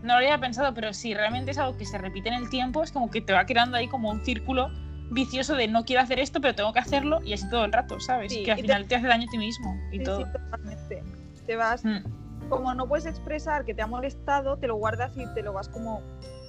no 0.02 0.14
lo 0.14 0.18
había 0.18 0.38
pensado, 0.38 0.72
pero 0.74 0.92
si 0.92 1.14
realmente 1.14 1.50
es 1.50 1.58
algo 1.58 1.76
que 1.76 1.84
se 1.86 1.98
repite 1.98 2.28
en 2.28 2.34
el 2.36 2.48
tiempo, 2.50 2.82
es 2.82 2.92
como 2.92 3.10
que 3.10 3.20
te 3.20 3.32
va 3.32 3.44
creando 3.46 3.76
ahí 3.76 3.88
como 3.88 4.10
un 4.10 4.24
círculo 4.24 4.70
vicioso 5.10 5.56
de 5.56 5.66
no 5.68 5.84
quiero 5.84 6.02
hacer 6.02 6.18
esto, 6.20 6.40
pero 6.40 6.54
tengo 6.54 6.72
que 6.72 6.78
hacerlo 6.78 7.20
y 7.24 7.32
así 7.32 7.48
todo 7.50 7.64
el 7.64 7.72
rato, 7.72 7.98
¿sabes? 8.00 8.32
Sí, 8.32 8.44
que 8.44 8.52
al 8.52 8.58
y 8.58 8.62
te- 8.62 8.68
final 8.68 8.86
te 8.86 8.94
hace 8.94 9.06
daño 9.08 9.26
a 9.26 9.30
ti 9.30 9.38
mismo 9.38 9.76
y 9.90 9.98
Sí, 9.98 10.04
todo. 10.04 10.18
sí, 10.24 10.32
totalmente. 10.32 11.02
Te 11.46 11.56
vas 11.56 11.84
Mm, 11.84 12.48
como 12.48 12.74
no 12.74 12.86
puedes 12.88 13.06
expresar 13.06 13.64
que 13.64 13.74
te 13.74 13.82
ha 13.82 13.86
molestado, 13.86 14.56
te 14.56 14.66
lo 14.68 14.76
guardas 14.76 15.16
y 15.16 15.26
te 15.34 15.42
lo 15.42 15.52
vas 15.52 15.68
como 15.68 16.00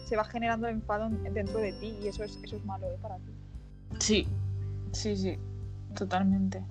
se 0.05 0.15
va 0.15 0.24
generando 0.25 0.67
el 0.67 0.75
enfado 0.75 1.05
en- 1.08 1.34
dentro 1.34 1.60
de 1.60 1.72
ti 1.74 1.96
y 2.03 2.08
eso 2.08 2.24
es 2.24 2.38
eso 2.43 2.55
es 2.58 2.65
malo 2.65 2.86
¿eh? 2.88 2.98
para 3.01 3.15
ti. 3.17 3.31
Sí, 4.00 4.27
sí, 4.91 5.15
sí, 5.17 5.38
totalmente. 5.96 6.63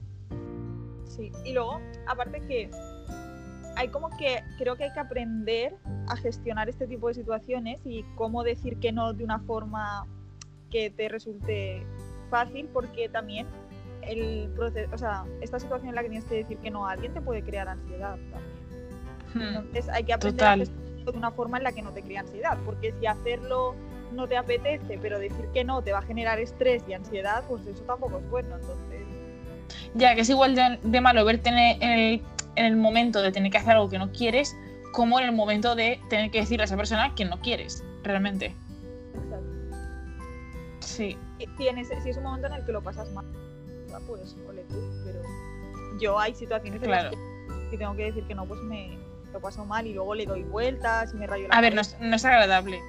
Sí. 1.04 1.32
Y 1.44 1.52
luego, 1.52 1.80
aparte 2.06 2.40
que 2.46 2.70
hay 3.76 3.88
como 3.88 4.10
que 4.16 4.42
creo 4.58 4.76
que 4.76 4.84
hay 4.84 4.92
que 4.92 5.00
aprender 5.00 5.74
a 6.08 6.16
gestionar 6.16 6.68
este 6.68 6.86
tipo 6.86 7.08
de 7.08 7.14
situaciones 7.14 7.80
y 7.84 8.04
cómo 8.16 8.42
decir 8.42 8.78
que 8.78 8.92
no 8.92 9.12
de 9.12 9.24
una 9.24 9.38
forma 9.40 10.06
que 10.70 10.90
te 10.90 11.08
resulte 11.08 11.84
fácil, 12.30 12.68
porque 12.72 13.08
también 13.08 13.46
el 14.02 14.50
proceso, 14.56 14.90
o 14.94 14.98
sea, 14.98 15.24
esta 15.40 15.58
situación 15.58 15.90
en 15.90 15.94
la 15.94 16.02
que 16.02 16.08
tienes 16.08 16.26
que 16.28 16.36
decir 16.36 16.58
que 16.58 16.70
no 16.70 16.86
a 16.86 16.92
alguien 16.92 17.12
te 17.12 17.20
puede 17.20 17.42
crear 17.42 17.68
ansiedad 17.68 18.18
también. 18.30 18.50
Hmm, 19.34 19.42
Entonces 19.56 19.88
hay 19.88 20.04
que 20.04 20.12
aprender 20.12 20.38
Total. 20.38 20.60
a 20.60 20.62
hacerlo 20.62 21.12
de 21.12 21.18
una 21.18 21.30
forma 21.30 21.58
en 21.58 21.64
la 21.64 21.72
que 21.72 21.82
no 21.82 21.90
te 21.92 22.02
crea 22.02 22.20
ansiedad, 22.20 22.58
porque 22.64 22.94
si 22.98 23.06
hacerlo 23.06 23.74
no 24.12 24.26
te 24.26 24.36
apetece, 24.36 24.98
pero 25.00 25.18
decir 25.18 25.46
que 25.52 25.64
no 25.64 25.82
te 25.82 25.92
va 25.92 25.98
a 25.98 26.02
generar 26.02 26.40
estrés 26.40 26.82
y 26.88 26.94
ansiedad, 26.94 27.44
pues 27.48 27.66
eso 27.66 27.82
tampoco 27.84 28.18
es 28.18 28.30
bueno. 28.30 28.56
Entonces, 28.56 29.02
Ya, 29.94 30.14
que 30.14 30.22
es 30.22 30.30
igual 30.30 30.54
de, 30.54 30.78
de 30.82 31.00
malo 31.00 31.24
verte 31.24 31.48
en 31.48 31.58
el, 31.58 32.22
en 32.60 32.66
el- 32.66 32.72
en 32.74 32.78
momento 32.78 33.22
de 33.22 33.32
tener 33.32 33.50
que 33.50 33.58
hacer 33.58 33.72
algo 33.72 33.88
que 33.88 33.98
no 33.98 34.12
quieres, 34.12 34.56
como 34.92 35.18
en 35.18 35.26
el 35.26 35.32
momento 35.32 35.74
de 35.74 36.00
tener 36.08 36.30
que 36.30 36.40
decirle 36.40 36.62
a 36.62 36.66
esa 36.66 36.76
persona 36.76 37.14
que 37.14 37.24
no 37.24 37.40
quieres, 37.40 37.84
realmente. 38.02 38.54
exacto. 39.14 39.46
Sí. 40.80 41.16
Si, 41.56 41.68
en 41.68 41.78
ese- 41.78 42.00
si 42.02 42.10
es 42.10 42.16
un 42.16 42.24
momento 42.24 42.46
en 42.48 42.54
el 42.54 42.64
que 42.64 42.72
lo 42.72 42.82
pasas 42.82 43.10
mal, 43.12 43.24
ah, 43.94 43.98
pues 44.06 44.36
ole 44.48 44.62
tú, 44.64 44.76
pero 45.04 45.20
yo 46.00 46.18
hay 46.18 46.34
situaciones 46.34 46.80
en 46.82 46.88
Claro. 46.88 47.10
las 47.10 47.70
que 47.70 47.78
tengo 47.78 47.94
que 47.96 48.04
decir 48.04 48.24
que 48.24 48.34
no, 48.34 48.46
pues 48.46 48.60
me 48.62 48.98
lo 49.32 49.40
paso 49.40 49.64
mal 49.64 49.86
y 49.86 49.94
luego 49.94 50.14
le 50.14 50.26
doy 50.26 50.42
vueltas 50.42 51.12
y 51.14 51.16
me 51.16 51.26
rayo 51.26 51.46
la 51.48 51.56
A 51.56 51.60
ver, 51.60 51.74
no 51.74 51.80
es, 51.82 51.96
no 52.00 52.16
es 52.16 52.24
agradable. 52.24 52.80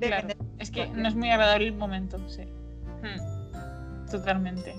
claro. 0.00 0.28
Es 0.58 0.70
que 0.70 0.86
no 0.88 1.08
es 1.08 1.14
muy 1.14 1.30
agradable 1.30 1.68
el 1.68 1.74
momento, 1.74 2.18
sí. 2.28 2.42
Hmm, 3.02 4.10
Totalmente. 4.10 4.74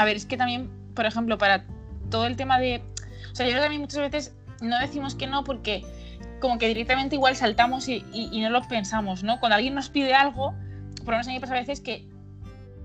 A 0.00 0.04
ver, 0.06 0.16
es 0.16 0.24
que 0.24 0.38
también, 0.38 0.70
por 0.94 1.04
ejemplo, 1.04 1.36
para 1.36 1.66
todo 2.10 2.26
el 2.26 2.34
tema 2.36 2.58
de. 2.58 2.80
O 3.30 3.34
sea, 3.34 3.44
yo 3.44 3.50
creo 3.52 3.56
que 3.56 3.64
también 3.66 3.82
muchas 3.82 4.00
veces 4.00 4.34
no 4.62 4.78
decimos 4.78 5.14
que 5.14 5.26
no 5.26 5.44
porque 5.44 5.84
como 6.40 6.56
que 6.58 6.68
directamente 6.68 7.16
igual 7.16 7.36
saltamos 7.36 7.86
y, 7.86 8.02
y- 8.14 8.30
y 8.32 8.40
no 8.40 8.48
lo 8.48 8.62
pensamos, 8.66 9.22
¿no? 9.22 9.38
Cuando 9.40 9.56
alguien 9.56 9.74
nos 9.74 9.90
pide 9.90 10.14
algo, 10.14 10.54
por 11.04 11.08
lo 11.08 11.10
menos 11.12 11.26
a 11.26 11.30
mí 11.30 11.34
me 11.36 11.40
pasa 11.42 11.54
a 11.54 11.58
veces 11.60 11.80
que 11.82 12.06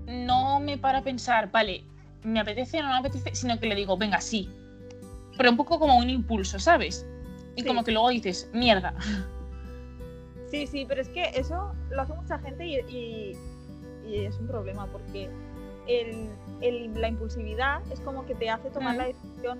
no 0.06 0.60
me 0.60 0.76
para 0.76 0.98
a 0.98 1.02
pensar, 1.02 1.50
vale, 1.50 1.84
me 2.22 2.38
apetece 2.38 2.80
o 2.80 2.82
no 2.82 2.90
me 2.90 2.96
apetece, 2.98 3.34
sino 3.34 3.58
que 3.58 3.66
le 3.66 3.74
digo, 3.74 3.96
venga, 3.96 4.20
sí. 4.20 4.50
Pero 5.38 5.50
un 5.50 5.56
poco 5.56 5.78
como 5.78 5.96
un 5.96 6.10
impulso, 6.10 6.58
¿sabes? 6.58 7.06
Y 7.56 7.62
Sí. 7.62 7.66
como 7.66 7.82
que 7.82 7.92
luego 7.92 8.10
dices, 8.10 8.50
mierda. 8.52 8.92
Sí, 10.50 10.66
sí, 10.66 10.84
pero 10.86 11.00
es 11.00 11.08
que 11.08 11.30
eso 11.34 11.74
lo 11.90 12.02
hace 12.02 12.12
mucha 12.12 12.38
gente 12.38 12.66
y, 12.66 12.76
y- 12.88 13.36
y 14.06 14.24
es 14.26 14.36
un 14.38 14.46
problema 14.46 14.86
porque 14.86 15.30
el- 15.86 16.28
el- 16.60 17.00
la 17.00 17.08
impulsividad 17.08 17.80
es 17.92 18.00
como 18.00 18.24
que 18.26 18.34
te 18.34 18.50
hace 18.50 18.70
tomar 18.70 18.94
Mm. 18.94 18.98
la 18.98 19.04
decisión 19.06 19.58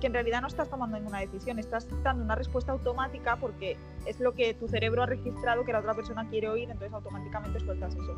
que 0.00 0.06
en 0.06 0.12
realidad 0.14 0.40
no 0.40 0.46
estás 0.46 0.70
tomando 0.70 0.96
ninguna 0.96 1.18
decisión, 1.18 1.58
estás 1.58 1.88
dando 2.04 2.22
una 2.22 2.36
respuesta 2.36 2.70
automática 2.70 3.34
porque 3.36 3.76
es 4.06 4.20
lo 4.20 4.32
que 4.32 4.54
tu 4.54 4.68
cerebro 4.68 5.02
ha 5.02 5.06
registrado 5.06 5.64
que 5.64 5.72
la 5.72 5.80
otra 5.80 5.94
persona 5.94 6.28
quiere 6.28 6.48
oír, 6.48 6.70
entonces 6.70 6.92
automáticamente 6.92 7.58
sueltas 7.58 7.94
eso. 7.96 8.14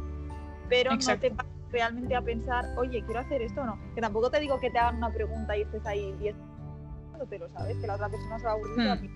Pero 0.68 0.92
Exacto. 0.92 1.28
no 1.28 1.30
te 1.30 1.36
paras 1.36 1.52
realmente 1.72 2.14
a 2.14 2.20
pensar, 2.20 2.66
oye, 2.76 3.02
quiero 3.04 3.20
hacer 3.20 3.40
esto 3.40 3.62
o 3.62 3.64
no. 3.64 3.78
Que 3.94 4.00
tampoco 4.02 4.30
te 4.30 4.40
digo 4.40 4.60
que 4.60 4.70
te 4.70 4.78
hagan 4.78 4.96
una 4.96 5.10
pregunta 5.10 5.56
y 5.56 5.62
estés 5.62 5.86
ahí 5.86 6.12
10 6.18 6.36
te 7.28 7.38
lo 7.38 7.48
sabes, 7.50 7.76
que 7.78 7.86
la 7.86 7.94
otra 7.96 8.08
persona 8.08 8.38
se 8.38 8.44
va 8.46 8.52
a 8.52 8.54
aburrir. 8.54 9.10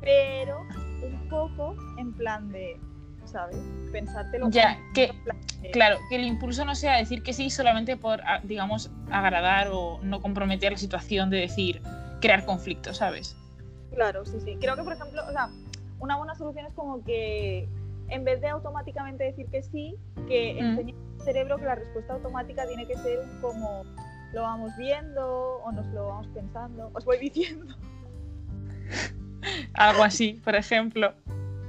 Pero 0.00 0.60
un 1.02 1.28
poco 1.28 1.74
en 1.98 2.12
plan 2.12 2.48
de, 2.50 2.80
¿sabes? 3.28 3.56
Pensártelo. 3.92 4.50
Ya, 4.50 4.78
que- 4.94 5.12
Claro, 5.72 5.98
que 6.08 6.16
el 6.16 6.24
impulso 6.24 6.64
no 6.64 6.74
sea 6.76 6.96
decir 6.98 7.22
que 7.22 7.32
sí 7.32 7.50
solamente 7.50 7.96
por, 7.96 8.20
a- 8.22 8.40
digamos, 8.44 8.90
agradar 9.10 9.68
o 9.72 9.98
no 10.02 10.20
comprometer 10.22 10.70
la 10.72 10.78
situación 10.78 11.30
de 11.30 11.38
decir, 11.38 11.82
crear 12.20 12.44
conflicto, 12.44 12.94
¿sabes? 12.94 13.36
Claro, 13.92 14.24
sí, 14.24 14.38
sí. 14.44 14.56
Creo 14.60 14.76
que, 14.76 14.82
por 14.84 14.92
ejemplo, 14.92 15.22
o 15.28 15.32
sea, 15.32 15.48
una 15.98 16.16
buena 16.16 16.34
solución 16.36 16.66
es 16.66 16.72
como 16.74 17.02
que 17.04 17.68
en 18.08 18.24
vez 18.24 18.40
de 18.40 18.48
automáticamente 18.48 19.24
decir 19.24 19.46
que 19.50 19.62
sí, 19.62 19.96
que 20.28 20.54
Mm. 20.54 20.58
enseñe 20.78 20.94
al 21.18 21.24
cerebro 21.24 21.56
que 21.58 21.64
la 21.64 21.74
respuesta 21.74 22.12
automática 22.14 22.66
tiene 22.66 22.86
que 22.86 22.96
ser 22.96 23.18
como 23.40 23.82
lo 24.32 24.42
vamos 24.42 24.70
viendo 24.78 25.56
o 25.64 25.72
nos 25.72 25.86
lo 25.88 26.06
vamos 26.06 26.26
pensando. 26.28 26.90
Os 26.94 27.04
voy 27.04 27.18
diciendo. 27.18 27.74
Algo 29.74 30.02
así, 30.04 30.40
por 30.44 30.54
ejemplo. 30.54 31.14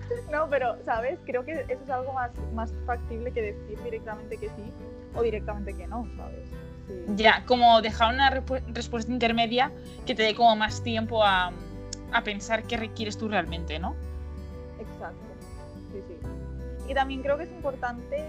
No, 0.32 0.48
pero, 0.50 0.78
¿sabes? 0.86 1.20
Creo 1.26 1.44
que 1.44 1.54
eso 1.54 1.84
es 1.84 1.90
algo 1.90 2.14
más, 2.14 2.32
más 2.54 2.74
factible 2.86 3.32
que 3.32 3.42
decir 3.42 3.84
directamente 3.84 4.38
que 4.38 4.48
sí 4.50 4.72
o 5.16 5.22
directamente 5.22 5.74
que 5.74 5.88
no, 5.88 6.08
¿sabes? 6.16 6.48
Sí. 6.88 6.94
Ya, 7.16 7.46
como 7.46 7.82
dejar 7.82 8.14
una 8.14 8.30
respuesta 8.30 9.12
intermedia 9.12 9.72
que 10.06 10.16
te 10.16 10.24
dé 10.24 10.36
como 10.36 10.56
más 10.56 10.82
tiempo 10.82 11.24
a, 11.24 11.52
a 12.12 12.24
pensar 12.24 12.64
qué 12.64 12.78
requieres 12.78 13.18
tú 13.18 13.28
realmente, 13.28 13.80
¿no? 13.80 13.96
Exacto. 14.80 15.20
Sí, 15.92 16.02
sí. 16.08 16.18
Y 16.90 16.94
también 16.94 17.22
creo 17.22 17.38
que 17.38 17.44
es 17.44 17.52
importante 17.52 18.26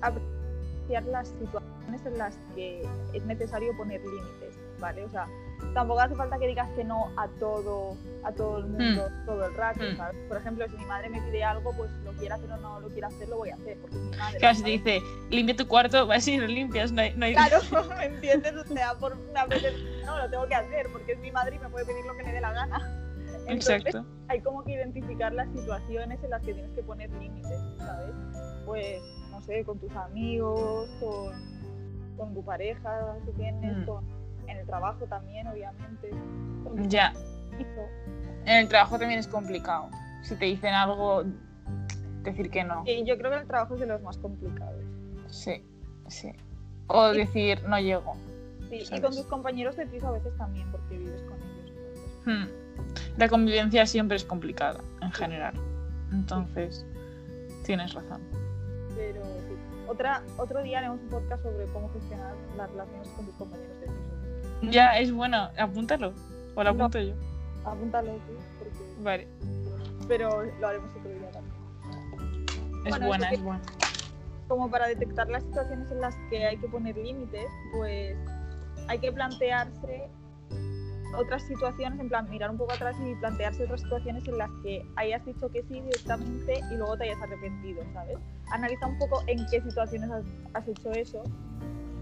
apreciar 0.00 1.04
las 1.04 1.28
situaciones 1.28 2.04
en 2.04 2.18
las 2.18 2.36
que 2.54 2.82
es 3.12 3.24
necesario 3.24 3.76
poner 3.76 4.00
límites, 4.00 4.58
¿vale? 4.80 5.04
O 5.04 5.10
sea, 5.10 5.28
tampoco 5.74 6.00
hace 6.00 6.14
falta 6.14 6.38
que 6.38 6.46
digas 6.46 6.68
que 6.76 6.84
no 6.84 7.10
a 7.16 7.26
todo, 7.40 7.96
a 8.24 8.32
todo 8.32 8.58
el 8.58 8.66
mundo, 8.66 9.08
todo 9.26 9.44
el 9.46 9.54
rato, 9.54 9.80
Mm. 9.82 9.96
¿sabes? 9.96 10.16
Por 10.28 10.36
ejemplo, 10.36 10.66
si 10.68 10.76
mi 10.76 10.84
madre 10.84 11.08
me 11.10 11.20
pide 11.22 11.42
algo, 11.44 11.72
pues 11.76 11.90
lo 12.04 12.12
quiera 12.12 12.36
hacer 12.36 12.50
o 12.52 12.56
no 12.58 12.80
lo 12.80 12.88
quiera 12.88 13.08
hacer, 13.08 13.28
lo 13.28 13.36
voy 13.38 13.50
a 13.50 13.54
hacer, 13.56 13.76
porque 13.80 13.96
mi 13.96 14.16
madre. 14.16 14.38
Claro, 14.38 14.54
si 14.56 14.62
te 14.62 14.70
dice, 14.70 15.00
limpia 15.30 15.56
tu 15.56 15.66
cuarto, 15.66 16.06
vas 16.06 16.26
y 16.28 16.36
lo 16.38 16.46
limpias, 16.46 16.92
no 16.92 17.00
hay... 17.02 17.14
no 17.16 17.26
hay- 17.26 17.34
Claro, 17.34 17.58
¿me 17.98 18.04
entiendes? 18.06 18.54
O 18.54 18.64
sea, 18.72 18.94
por 18.94 19.16
una 19.30 19.46
vez 19.46 19.62
no, 20.04 20.18
lo 20.18 20.30
tengo 20.30 20.46
que 20.46 20.54
hacer, 20.54 20.86
porque 20.92 21.12
es 21.12 21.18
mi 21.18 21.30
madre 21.32 21.56
y 21.56 21.58
me 21.58 21.68
puede 21.68 21.84
pedir 21.86 22.04
lo 22.06 22.16
que 22.16 22.22
le 22.24 22.32
dé 22.32 22.40
la 22.40 22.52
gana. 22.52 23.00
Entonces, 23.46 23.84
Exacto. 23.84 24.06
hay 24.28 24.40
como 24.40 24.64
que 24.64 24.72
identificar 24.72 25.32
las 25.32 25.48
situaciones 25.52 26.22
en 26.24 26.30
las 26.30 26.40
que 26.42 26.54
tienes 26.54 26.70
que 26.72 26.82
poner 26.82 27.10
límites, 27.10 27.58
¿sabes? 27.78 28.14
Pues, 28.64 29.02
no 29.30 29.42
sé, 29.42 29.64
con 29.64 29.78
tus 29.78 29.94
amigos, 29.94 30.88
con, 31.00 32.16
con 32.16 32.32
tu 32.32 32.42
pareja 32.42 33.16
si 33.26 33.32
tienes, 33.32 33.76
Mm. 33.78 33.84
con, 33.84 34.13
en 34.46 34.58
el 34.58 34.66
trabajo 34.66 35.04
también, 35.06 35.46
obviamente. 35.46 36.10
Ya, 36.88 37.12
en 38.46 38.56
el 38.56 38.68
trabajo 38.68 38.98
también 38.98 39.20
es 39.20 39.28
complicado. 39.28 39.88
Si 40.22 40.36
te 40.36 40.46
dicen 40.46 40.74
algo, 40.74 41.24
decir 42.22 42.50
que 42.50 42.64
no. 42.64 42.82
Y 42.86 43.04
yo 43.04 43.16
creo 43.18 43.30
que 43.30 43.38
el 43.38 43.46
trabajo 43.46 43.74
es 43.74 43.80
de 43.80 43.86
los 43.86 44.02
más 44.02 44.18
complicados. 44.18 44.82
Sí, 45.28 45.64
sí. 46.08 46.32
O 46.86 47.08
decir, 47.08 47.62
no 47.68 47.78
llego. 47.78 48.14
Sí, 48.68 48.82
y 48.90 49.00
con 49.00 49.12
tus 49.12 49.26
compañeros 49.26 49.76
de 49.76 49.86
piso 49.86 50.08
a 50.08 50.12
veces 50.12 50.36
también, 50.36 50.70
porque 50.70 50.98
vives 50.98 51.22
con 51.22 51.34
ellos. 51.34 51.72
Hmm. 52.24 52.64
La 53.16 53.28
convivencia 53.28 53.86
siempre 53.86 54.16
es 54.16 54.24
complicada, 54.24 54.80
en 55.00 55.12
general. 55.12 55.54
Entonces, 56.12 56.84
tienes 57.64 57.94
razón. 57.94 58.20
Pero 58.94 59.22
sí. 59.22 59.56
Otra, 59.88 60.22
otro 60.38 60.62
día 60.62 60.78
haremos 60.78 61.00
un 61.00 61.08
podcast 61.08 61.42
sobre 61.42 61.66
cómo 61.66 61.90
gestionar 61.92 62.34
las 62.56 62.70
relaciones 62.70 63.08
con 63.08 63.26
tus 63.26 63.34
compañeros 63.34 63.80
de 63.80 63.86
piso. 63.86 64.03
Ya, 64.70 64.98
es 64.98 65.12
bueno, 65.12 65.48
apúntalo. 65.58 66.12
O 66.54 66.62
lo 66.62 66.72
No. 66.72 66.84
apunto 66.84 67.00
yo. 67.00 67.14
Apúntalo 67.64 68.12
tú, 68.12 68.32
porque... 68.58 69.02
Vale, 69.02 69.28
pero 70.06 70.42
lo 70.60 70.66
haremos 70.68 70.90
otro 70.96 71.10
día 71.10 71.30
también. 71.30 71.54
es 72.84 72.90
Bueno, 72.90 73.06
buena, 73.06 73.26
eso 73.26 73.34
es 73.36 73.42
buena. 73.42 73.62
Como 74.48 74.70
para 74.70 74.86
detectar 74.88 75.28
las 75.28 75.42
situaciones 75.44 75.90
en 75.90 76.00
las 76.00 76.14
que 76.28 76.44
hay 76.44 76.56
que 76.58 76.68
poner 76.68 76.96
límites, 76.96 77.46
pues 77.72 78.16
hay 78.88 78.98
que 78.98 79.10
plantearse 79.10 80.08
otras 81.16 81.42
situaciones, 81.44 81.98
en 82.00 82.08
plan 82.08 82.28
mirar 82.28 82.50
un 82.50 82.58
poco 82.58 82.72
atrás 82.72 82.96
y 83.02 83.14
plantearse 83.14 83.64
otras 83.64 83.80
situaciones 83.80 84.26
en 84.28 84.36
las 84.36 84.50
que 84.62 84.84
hayas 84.96 85.24
dicho 85.24 85.48
que 85.48 85.62
sí 85.62 85.80
directamente 85.80 86.60
y 86.72 86.76
luego 86.76 86.96
te 86.96 87.04
hayas 87.04 87.22
arrepentido, 87.22 87.82
¿sabes? 87.94 88.18
Analiza 88.50 88.86
un 88.86 88.98
poco 88.98 89.22
en 89.28 89.38
qué 89.50 89.62
situaciones 89.62 90.10
has, 90.10 90.24
has 90.54 90.68
hecho 90.68 90.92
eso 90.92 91.22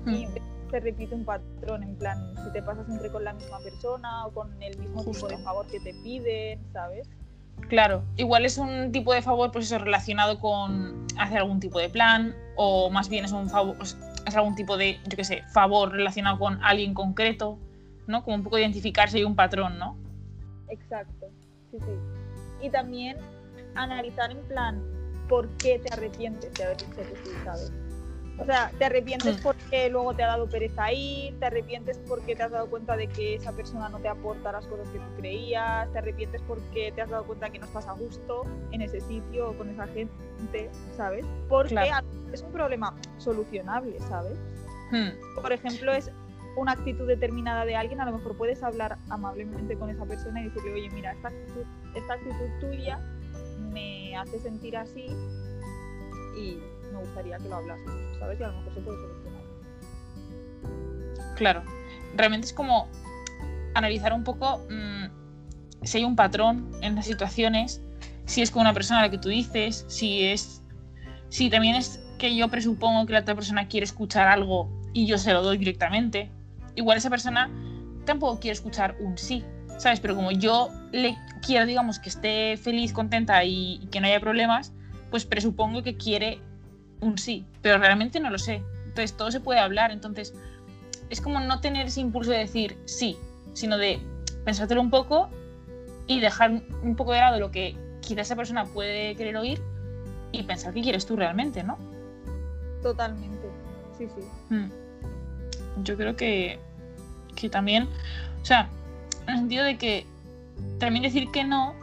y 0.07 0.27
ve 0.27 0.33
si 0.35 0.52
se 0.73 0.81
repite 0.81 1.15
un 1.15 1.25
patrón, 1.27 1.83
en 1.83 1.95
plan, 1.97 2.35
si 2.43 2.51
te 2.51 2.63
pasas 2.63 2.87
siempre 2.87 3.11
con 3.11 3.23
la 3.23 3.35
misma 3.35 3.59
persona 3.61 4.27
o 4.27 4.33
con 4.33 4.61
el 4.63 4.79
mismo 4.79 5.03
Justo. 5.03 5.27
tipo 5.27 5.37
de 5.37 5.45
favor 5.45 5.67
que 5.67 5.79
te 5.81 5.93
piden, 6.03 6.61
¿sabes? 6.73 7.07
Claro, 7.69 8.03
igual 8.17 8.47
es 8.47 8.57
un 8.57 8.91
tipo 8.91 9.13
de 9.13 9.21
favor, 9.21 9.53
pues 9.53 9.67
eso, 9.67 9.79
relacionado 9.79 10.41
con 10.41 11.07
hacer 11.19 11.39
algún 11.39 11.61
tipo 11.61 11.79
de 11.79 11.91
plan, 11.91 12.35
o 12.57 12.89
más 12.89 13.11
bien 13.11 13.27
es 13.27 13.33
un 13.33 13.51
favor, 13.51 13.77
pues, 13.77 13.99
es 14.27 14.35
algún 14.35 14.55
tipo 14.55 14.79
de, 14.79 14.99
yo 15.07 15.17
qué 15.17 15.25
sé, 15.25 15.43
favor 15.53 15.93
relacionado 15.93 16.39
con 16.39 16.59
alguien 16.65 16.95
concreto, 16.95 17.59
¿no? 18.07 18.25
Como 18.25 18.37
un 18.37 18.43
poco 18.43 18.59
identificarse 18.59 19.19
y 19.19 19.25
un 19.25 19.37
patrón, 19.37 19.79
¿no? 19.79 19.99
Exacto, 20.69 21.29
sí, 21.71 21.79
sí. 21.81 22.67
Y 22.67 22.71
también 22.71 23.19
analizar 23.75 24.31
en 24.31 24.41
plan 24.49 24.83
por 25.29 25.51
qué 25.59 25.79
te 25.79 25.93
arrepientes 25.93 26.55
de 26.55 26.65
haber 26.65 26.79
dicho 26.79 26.97
que 26.97 27.05
sí, 27.05 27.31
¿sabes? 27.45 27.73
O 28.43 28.45
sea, 28.45 28.73
te 28.77 28.85
arrepientes 28.87 29.39
Mm. 29.39 29.43
porque 29.43 29.89
luego 29.89 30.15
te 30.15 30.25
ha 30.25 30.27
dado 30.27 30.49
pereza 30.49 30.93
ir, 30.93 31.39
te 31.39 31.47
arrepientes 31.47 31.97
porque 32.09 32.35
te 32.35 32.43
has 32.43 32.51
dado 32.51 32.69
cuenta 32.69 32.97
de 32.97 33.07
que 33.07 33.37
esa 33.37 33.53
persona 33.53 33.89
no 33.89 34.01
te 34.01 34.09
aporta 34.09 34.51
las 34.51 34.67
cosas 34.67 34.89
que 34.89 34.99
tú 34.99 35.05
creías, 35.17 35.91
te 35.93 35.99
arrepientes 35.99 36.43
porque 36.43 36.91
te 36.93 37.03
has 37.03 37.09
dado 37.09 37.25
cuenta 37.25 37.51
que 37.51 37.61
no 37.61 37.67
estás 37.67 37.87
a 37.87 37.93
gusto 37.93 38.43
en 38.73 38.83
ese 38.83 39.01
sitio 39.01 39.51
o 39.51 39.57
con 39.57 39.69
esa 39.71 39.87
gente, 39.87 40.71
¿sabes? 40.97 41.25
Porque 41.49 41.75
Claro. 41.75 42.05
es 42.33 42.43
un 42.43 42.51
problema 42.51 42.97
solucionable, 43.19 44.01
¿sabes? 44.01 44.37
Hmm, 44.91 45.41
por 45.41 45.53
ejemplo, 45.53 45.93
es 45.93 46.11
una 46.57 46.73
actitud 46.73 47.07
determinada 47.07 47.65
de 47.65 47.77
alguien, 47.77 48.01
a 48.01 48.07
lo 48.07 48.19
mejor 48.19 48.37
puedes 48.37 48.61
hablar 48.65 48.99
amablemente 49.09 49.77
con 49.77 49.89
esa 49.89 50.05
persona 50.05 50.41
y 50.41 50.45
decirle, 50.49 50.73
oye, 50.75 50.91
mira, 50.91 51.13
esta 51.13 51.29
actitud, 51.29 51.63
esta 51.95 52.15
actitud 52.15 52.51
tuya 52.61 52.99
me 53.73 54.17
hace 54.17 54.41
sentir 54.41 54.77
así 54.77 55.07
y 56.37 56.59
me 56.93 57.01
gustaría 57.01 57.39
que 57.39 57.49
lo 57.49 57.57
hablases, 57.57 58.19
¿sabes? 58.19 58.41
Y 58.41 58.43
a 58.43 58.49
lo 58.49 58.53
mejor 58.55 58.75
se 58.75 58.81
puede 58.81 58.99
solucionar. 58.99 59.43
Claro. 61.37 61.63
Realmente 62.17 62.47
es 62.47 62.53
como 62.53 62.89
analizar 63.75 64.13
un 64.13 64.23
poco 64.23 64.67
mmm, 64.69 65.07
si 65.83 65.99
hay 65.99 66.05
un 66.05 66.17
patrón 66.17 66.71
en 66.81 66.95
las 66.95 67.07
situaciones, 67.07 67.81
si 68.25 68.43
es 68.43 68.51
con 68.51 68.63
una 68.63 68.73
persona 68.73 69.01
a 69.01 69.03
la 69.05 69.11
que 69.11 69.19
tú 69.19 69.29
dices, 69.29 69.85
si 69.89 70.25
es. 70.25 70.63
Si 71.29 71.49
también 71.49 71.77
es 71.77 72.01
que 72.19 72.37
yo 72.37 72.49
presupongo 72.49 73.07
que 73.07 73.15
la 73.15 73.21
otra 73.21 73.35
persona 73.35 73.67
quiere 73.67 73.85
escuchar 73.85 74.29
algo 74.29 74.71
y 74.93 75.07
yo 75.07 75.19
se 75.19 75.33
lo 75.33 75.43
doy 75.43 75.59
directamente. 75.59 76.31
Igual 76.75 76.99
esa 76.99 77.11
persona 77.11 77.51
tampoco 78.05 78.39
quiere 78.39 78.53
escuchar 78.53 78.97
un 79.01 79.17
sí, 79.17 79.45
¿sabes? 79.79 80.01
Pero 80.01 80.15
como 80.15 80.31
yo 80.31 80.69
le 80.93 81.17
quiero, 81.45 81.67
digamos, 81.67 81.99
que 81.99 82.11
esté 82.11 82.57
feliz, 82.57 82.93
contenta 82.93 83.43
y 83.45 83.89
que 83.91 84.01
no 84.01 84.07
haya 84.07 84.21
problemas, 84.21 84.73
pues 85.11 85.25
presupongo 85.27 85.83
que 85.83 85.97
quiere 85.97 86.41
un 87.03 87.19
sí, 87.19 87.45
pero 87.61 87.79
realmente 87.79 88.21
no 88.21 88.31
lo 88.31 88.39
sé. 88.39 88.63
Entonces 88.87 89.15
todo 89.15 89.31
se 89.31 89.41
puede 89.41 89.61
hablar, 89.61 89.91
entonces 89.91 90.33
es 91.11 91.21
como 91.21 91.41
no 91.41 91.61
tener 91.61 91.87
ese 91.87 92.01
impulso 92.01 92.31
de 92.31 92.39
decir 92.39 92.79
sí, 92.87 93.19
sino 93.53 93.77
de 93.77 94.01
pensártelo 94.45 94.81
un 94.81 94.91
poco 94.91 95.29
y 96.07 96.21
dejar 96.21 96.63
un 96.83 96.97
poco 96.97 97.13
de 97.13 97.21
lado 97.21 97.39
lo 97.39 97.51
que 97.51 97.77
quizá 98.01 98.23
esa 98.23 98.37
persona 98.37 98.65
puede 98.65 99.15
querer 99.17 99.37
oír 99.37 99.61
y 100.33 100.43
pensar 100.45 100.73
qué 100.73 100.81
quieres 100.81 101.05
tú 101.05 101.17
realmente, 101.17 101.63
¿no? 101.63 101.77
Totalmente, 102.83 103.49
sí, 103.99 104.07
sí. 104.09 104.55
Mm. 104.55 104.71
Yo 105.85 105.97
creo 105.97 106.17
que, 106.17 106.59
que 107.35 107.49
también, 107.49 107.89
o 108.41 108.45
sea, 108.45 108.69
en 109.27 109.35
el 109.35 109.39
sentido 109.41 109.65
de 109.65 109.79
que 109.79 110.07
también 110.79 111.03
decir 111.03 111.31
que 111.31 111.45
no 111.45 111.75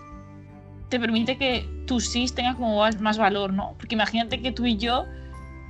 te 0.89 0.99
permite 0.99 1.37
que 1.37 1.67
tu 1.85 1.99
sí 1.99 2.25
tenga 2.33 2.55
como 2.55 2.79
más, 2.79 2.99
más 2.99 3.17
valor, 3.17 3.53
¿no? 3.53 3.75
Porque 3.77 3.95
imagínate 3.95 4.41
que 4.41 4.51
tú 4.51 4.65
y 4.65 4.77
yo, 4.77 5.05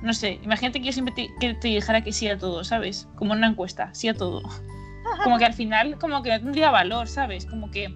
no 0.02 0.14
sé, 0.14 0.40
imagínate 0.42 0.80
que 0.80 0.86
yo 0.86 0.92
siempre 0.92 1.14
te, 1.14 1.28
que 1.40 1.54
te 1.54 1.68
dijera 1.68 2.02
que 2.02 2.12
sí 2.12 2.28
a 2.28 2.38
todo, 2.38 2.64
¿sabes? 2.64 3.08
Como 3.16 3.32
en 3.34 3.38
una 3.38 3.48
encuesta, 3.48 3.90
sí 3.94 4.08
a 4.08 4.14
todo. 4.14 4.42
Como 5.24 5.38
que 5.38 5.44
al 5.44 5.54
final, 5.54 5.98
como 5.98 6.22
que 6.22 6.30
no 6.30 6.40
tendría 6.40 6.70
valor, 6.70 7.08
¿sabes? 7.08 7.44
Como 7.44 7.70
que 7.70 7.92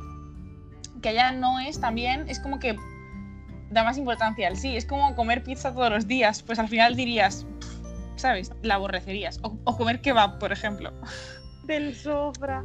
que 1.04 1.10
allá 1.10 1.32
no 1.32 1.60
es 1.60 1.78
también, 1.78 2.24
es 2.30 2.40
como 2.40 2.58
que 2.58 2.76
da 3.70 3.84
más 3.84 3.98
importancia 3.98 4.48
al 4.48 4.56
sí. 4.56 4.74
Es 4.74 4.86
como 4.86 5.14
comer 5.14 5.42
pizza 5.42 5.74
todos 5.74 5.90
los 5.90 6.08
días, 6.08 6.42
pues 6.42 6.58
al 6.58 6.66
final 6.66 6.96
dirías, 6.96 7.46
¿sabes? 8.16 8.52
La 8.62 8.76
aborrecerías. 8.76 9.38
O, 9.42 9.58
o 9.64 9.76
comer 9.76 10.00
kebab, 10.00 10.38
por 10.38 10.50
ejemplo. 10.50 10.94
Del 11.64 11.94
sofra. 11.94 12.64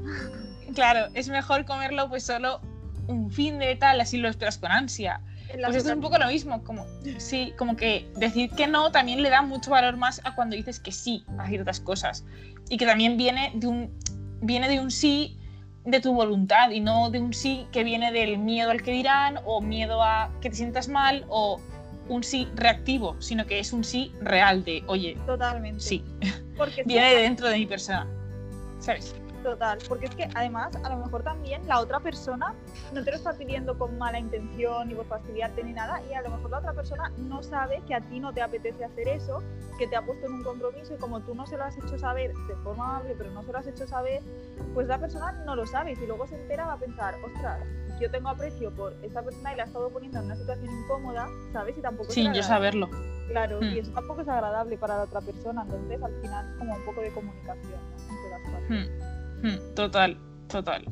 Claro, 0.73 1.07
es 1.15 1.27
mejor 1.27 1.65
comerlo 1.65 2.07
pues 2.07 2.25
solo 2.25 2.61
un 3.09 3.31
fin 3.31 3.59
de 3.59 3.75
tal, 3.75 3.99
así 3.99 4.17
lo 4.17 4.29
esperas 4.29 4.57
con 4.57 4.71
ansia. 4.71 5.21
Pues 5.51 5.77
esto 5.77 5.89
es 5.89 5.95
un 5.95 6.01
poco 6.01 6.17
lo 6.19 6.27
mismo, 6.27 6.63
como 6.63 6.85
sí, 7.17 7.53
como 7.57 7.75
que 7.75 8.07
decir 8.15 8.51
que 8.51 8.67
no 8.67 8.91
también 8.91 9.23
le 9.23 9.31
da 9.31 9.41
mucho 9.41 9.71
valor 9.71 9.97
más 9.97 10.21
a 10.23 10.35
cuando 10.35 10.55
dices 10.55 10.79
que 10.79 10.91
sí 10.91 11.25
a 11.39 11.47
ciertas 11.47 11.79
cosas 11.79 12.23
y 12.69 12.77
que 12.77 12.85
también 12.85 13.17
viene 13.17 13.51
de 13.55 13.65
un 13.65 13.91
viene 14.41 14.69
de 14.69 14.79
un 14.79 14.91
sí 14.91 15.37
de 15.85 15.99
tu 15.99 16.13
voluntad 16.13 16.69
y 16.69 16.81
no 16.81 17.09
de 17.09 17.19
un 17.19 17.33
sí 17.33 17.65
que 17.71 17.83
viene 17.83 18.11
del 18.11 18.37
miedo 18.37 18.69
al 18.69 18.83
que 18.83 18.91
dirán 18.91 19.39
o 19.43 19.59
miedo 19.59 20.03
a 20.03 20.29
que 20.39 20.51
te 20.51 20.55
sientas 20.55 20.87
mal 20.87 21.25
o 21.29 21.59
un 22.09 22.23
sí 22.23 22.47
reactivo, 22.55 23.15
sino 23.19 23.45
que 23.45 23.59
es 23.59 23.73
un 23.73 23.83
sí 23.83 24.11
real 24.21 24.63
de, 24.63 24.83
oye, 24.87 25.17
Totalmente. 25.25 25.79
sí, 25.79 26.03
Porque 26.57 26.83
viene 26.85 27.15
de 27.15 27.21
dentro 27.21 27.47
de 27.47 27.57
mi 27.57 27.65
persona, 27.65 28.07
¿sabes? 28.79 29.15
Total, 29.43 29.77
porque 29.87 30.07
es 30.07 30.15
que 30.15 30.29
además 30.35 30.75
a 30.83 30.89
lo 30.89 30.97
mejor 30.97 31.23
también 31.23 31.65
la 31.65 31.79
otra 31.79 31.99
persona 32.01 32.53
no 32.93 33.03
te 33.03 33.11
lo 33.11 33.17
está 33.17 33.33
pidiendo 33.33 33.77
con 33.77 33.97
mala 33.97 34.19
intención 34.19 34.89
ni 34.89 34.95
por 34.95 35.05
fastidiarte 35.05 35.63
ni 35.63 35.71
nada 35.71 36.01
y 36.09 36.13
a 36.13 36.21
lo 36.21 36.29
mejor 36.31 36.49
la 36.51 36.57
otra 36.59 36.73
persona 36.73 37.11
no 37.17 37.41
sabe 37.41 37.81
que 37.87 37.95
a 37.95 38.01
ti 38.01 38.19
no 38.19 38.33
te 38.33 38.41
apetece 38.41 38.83
hacer 38.83 39.07
eso, 39.07 39.41
que 39.77 39.87
te 39.87 39.95
ha 39.95 40.01
puesto 40.01 40.25
en 40.25 40.33
un 40.33 40.43
compromiso 40.43 40.93
y 40.93 40.97
como 40.97 41.21
tú 41.21 41.33
no 41.35 41.47
se 41.47 41.55
lo 41.55 41.63
has 41.63 41.77
hecho 41.77 41.97
saber 41.97 42.33
de 42.33 42.55
forma 42.57 42.97
amable 42.97 43.15
pero 43.17 43.31
no 43.31 43.43
se 43.43 43.51
lo 43.53 43.57
has 43.59 43.67
hecho 43.67 43.87
saber, 43.87 44.21
pues 44.73 44.87
la 44.87 44.97
persona 44.99 45.31
no 45.45 45.55
lo 45.55 45.65
sabe 45.65 45.93
y 45.93 45.95
si 45.95 46.05
luego 46.05 46.27
se 46.27 46.35
entera 46.35 46.65
va 46.65 46.73
a 46.73 46.77
pensar, 46.77 47.15
ostras, 47.23 47.59
yo 47.99 48.11
tengo 48.11 48.29
aprecio 48.29 48.71
por 48.71 48.93
esta 49.03 49.21
persona 49.21 49.53
y 49.53 49.57
la 49.57 49.63
ha 49.63 49.65
estado 49.65 49.89
poniendo 49.89 50.19
en 50.19 50.25
una 50.25 50.35
situación 50.35 50.69
incómoda, 50.83 51.27
¿sabes? 51.53 51.77
Y 51.77 51.81
tampoco 51.81 52.11
Sin 52.11 52.33
yo 52.33 52.43
saberlo. 52.43 52.89
Claro, 53.29 53.59
Hmm. 53.61 53.65
y 53.65 53.79
eso 53.79 53.91
tampoco 53.91 54.21
es 54.21 54.27
agradable 54.27 54.77
para 54.77 54.97
la 54.97 55.03
otra 55.03 55.21
persona, 55.21 55.61
entonces 55.61 56.01
al 56.01 56.13
final 56.21 56.49
es 56.49 56.57
como 56.57 56.75
un 56.75 56.83
poco 56.83 57.01
de 57.01 57.11
comunicación 57.11 57.79
¿no? 57.79 58.15
entre 58.15 58.29
las 58.29 58.41
partes. 58.51 58.69
Hmm, 58.69 59.03
hmm, 59.03 59.18
Total, 59.75 60.17
total. 60.47 60.85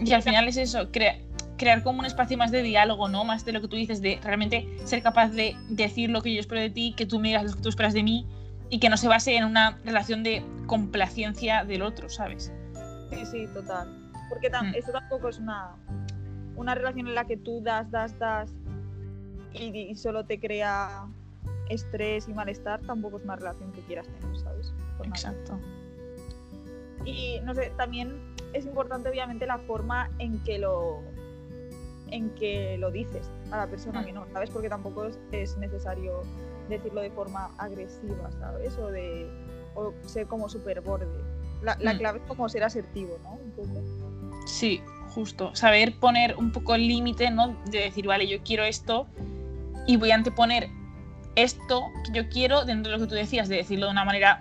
Y 0.00 0.12
al 0.12 0.22
final 0.22 0.48
es 0.48 0.56
eso, 0.56 0.90
crea- 0.90 1.18
crear 1.56 1.82
como 1.82 1.98
un 2.00 2.06
espacio 2.06 2.38
más 2.38 2.50
de 2.50 2.62
diálogo, 2.62 3.08
¿no? 3.08 3.24
Más 3.24 3.44
de 3.44 3.52
lo 3.52 3.60
que 3.60 3.68
tú 3.68 3.76
dices, 3.76 4.00
de 4.00 4.18
realmente 4.22 4.66
ser 4.84 5.02
capaz 5.02 5.28
de 5.30 5.54
decir 5.68 6.10
lo 6.10 6.22
que 6.22 6.32
yo 6.34 6.40
espero 6.40 6.60
de 6.60 6.70
ti, 6.70 6.94
que 6.96 7.04
tú 7.06 7.18
me 7.20 7.28
digas 7.28 7.44
lo 7.44 7.52
que 7.56 7.62
tú 7.62 7.68
esperas 7.68 7.92
de 7.92 8.02
mí 8.02 8.26
y 8.70 8.78
que 8.80 8.88
no 8.88 8.96
se 8.96 9.08
base 9.08 9.36
en 9.36 9.44
una 9.44 9.78
relación 9.84 10.22
de 10.22 10.42
complacencia 10.66 11.64
del 11.64 11.82
otro, 11.82 12.08
¿sabes? 12.08 12.52
Sí, 13.10 13.26
sí, 13.26 13.46
total. 13.52 13.88
Porque 14.28 14.50
tam- 14.50 14.70
Mm. 14.70 14.74
eso 14.76 14.92
tampoco 14.92 15.28
es 15.28 15.38
una, 15.38 15.76
una 16.56 16.74
relación 16.74 17.08
en 17.08 17.14
la 17.14 17.26
que 17.26 17.36
tú 17.36 17.60
das, 17.62 17.90
das, 17.90 18.18
das 18.18 18.50
y, 19.52 19.64
y 19.76 19.94
solo 19.96 20.24
te 20.24 20.38
crea 20.38 21.06
estrés 21.68 22.28
y 22.28 22.32
malestar, 22.32 22.80
tampoco 22.82 23.18
es 23.18 23.24
una 23.24 23.36
relación 23.36 23.70
que 23.72 23.80
quieras 23.82 24.06
tener, 24.06 24.38
¿sabes? 24.38 24.72
Nadie. 24.98 25.08
Exacto. 25.10 25.58
Y 27.04 27.40
no 27.44 27.54
sé, 27.54 27.72
también 27.76 28.20
es 28.52 28.64
importante 28.66 29.08
obviamente 29.08 29.46
la 29.46 29.58
forma 29.58 30.10
en 30.18 30.38
que 30.44 30.58
lo 30.58 31.02
en 32.12 32.30
que 32.30 32.76
lo 32.78 32.90
dices 32.90 33.30
a 33.52 33.58
la 33.58 33.66
persona 33.68 34.02
Mm. 34.02 34.04
que 34.04 34.12
no, 34.12 34.26
¿sabes? 34.32 34.50
Porque 34.50 34.68
tampoco 34.68 35.04
es, 35.04 35.18
es 35.30 35.56
necesario 35.58 36.22
decirlo 36.68 37.00
de 37.02 37.10
forma 37.10 37.54
agresiva, 37.58 38.30
¿sabes? 38.40 38.76
O 38.78 38.88
de 38.88 39.28
o 39.76 39.92
ser 40.06 40.26
como 40.26 40.48
súper 40.48 40.80
borde. 40.80 41.06
La, 41.62 41.76
la 41.80 41.94
Mm. 41.94 41.98
clave 41.98 42.18
es 42.18 42.24
como 42.26 42.48
ser 42.48 42.64
asertivo, 42.64 43.16
¿no? 43.22 43.34
Un 43.34 43.50
poco. 43.52 44.46
Sí, 44.46 44.82
justo. 45.14 45.54
Saber 45.54 45.94
poner 46.00 46.34
un 46.36 46.50
poco 46.50 46.74
el 46.74 46.88
límite, 46.88 47.30
¿no? 47.30 47.56
De 47.70 47.78
decir, 47.78 48.06
vale, 48.08 48.26
yo 48.26 48.38
quiero 48.42 48.64
esto 48.64 49.06
y 49.86 49.96
voy 49.96 50.10
a 50.10 50.16
anteponer 50.16 50.68
esto 51.36 51.88
que 52.06 52.12
yo 52.22 52.28
quiero 52.28 52.64
dentro 52.64 52.90
de 52.92 52.98
lo 52.98 53.04
que 53.04 53.08
tú 53.08 53.14
decías, 53.14 53.48
de 53.48 53.56
decirlo 53.56 53.86
de 53.86 53.92
una 53.92 54.04
manera 54.04 54.40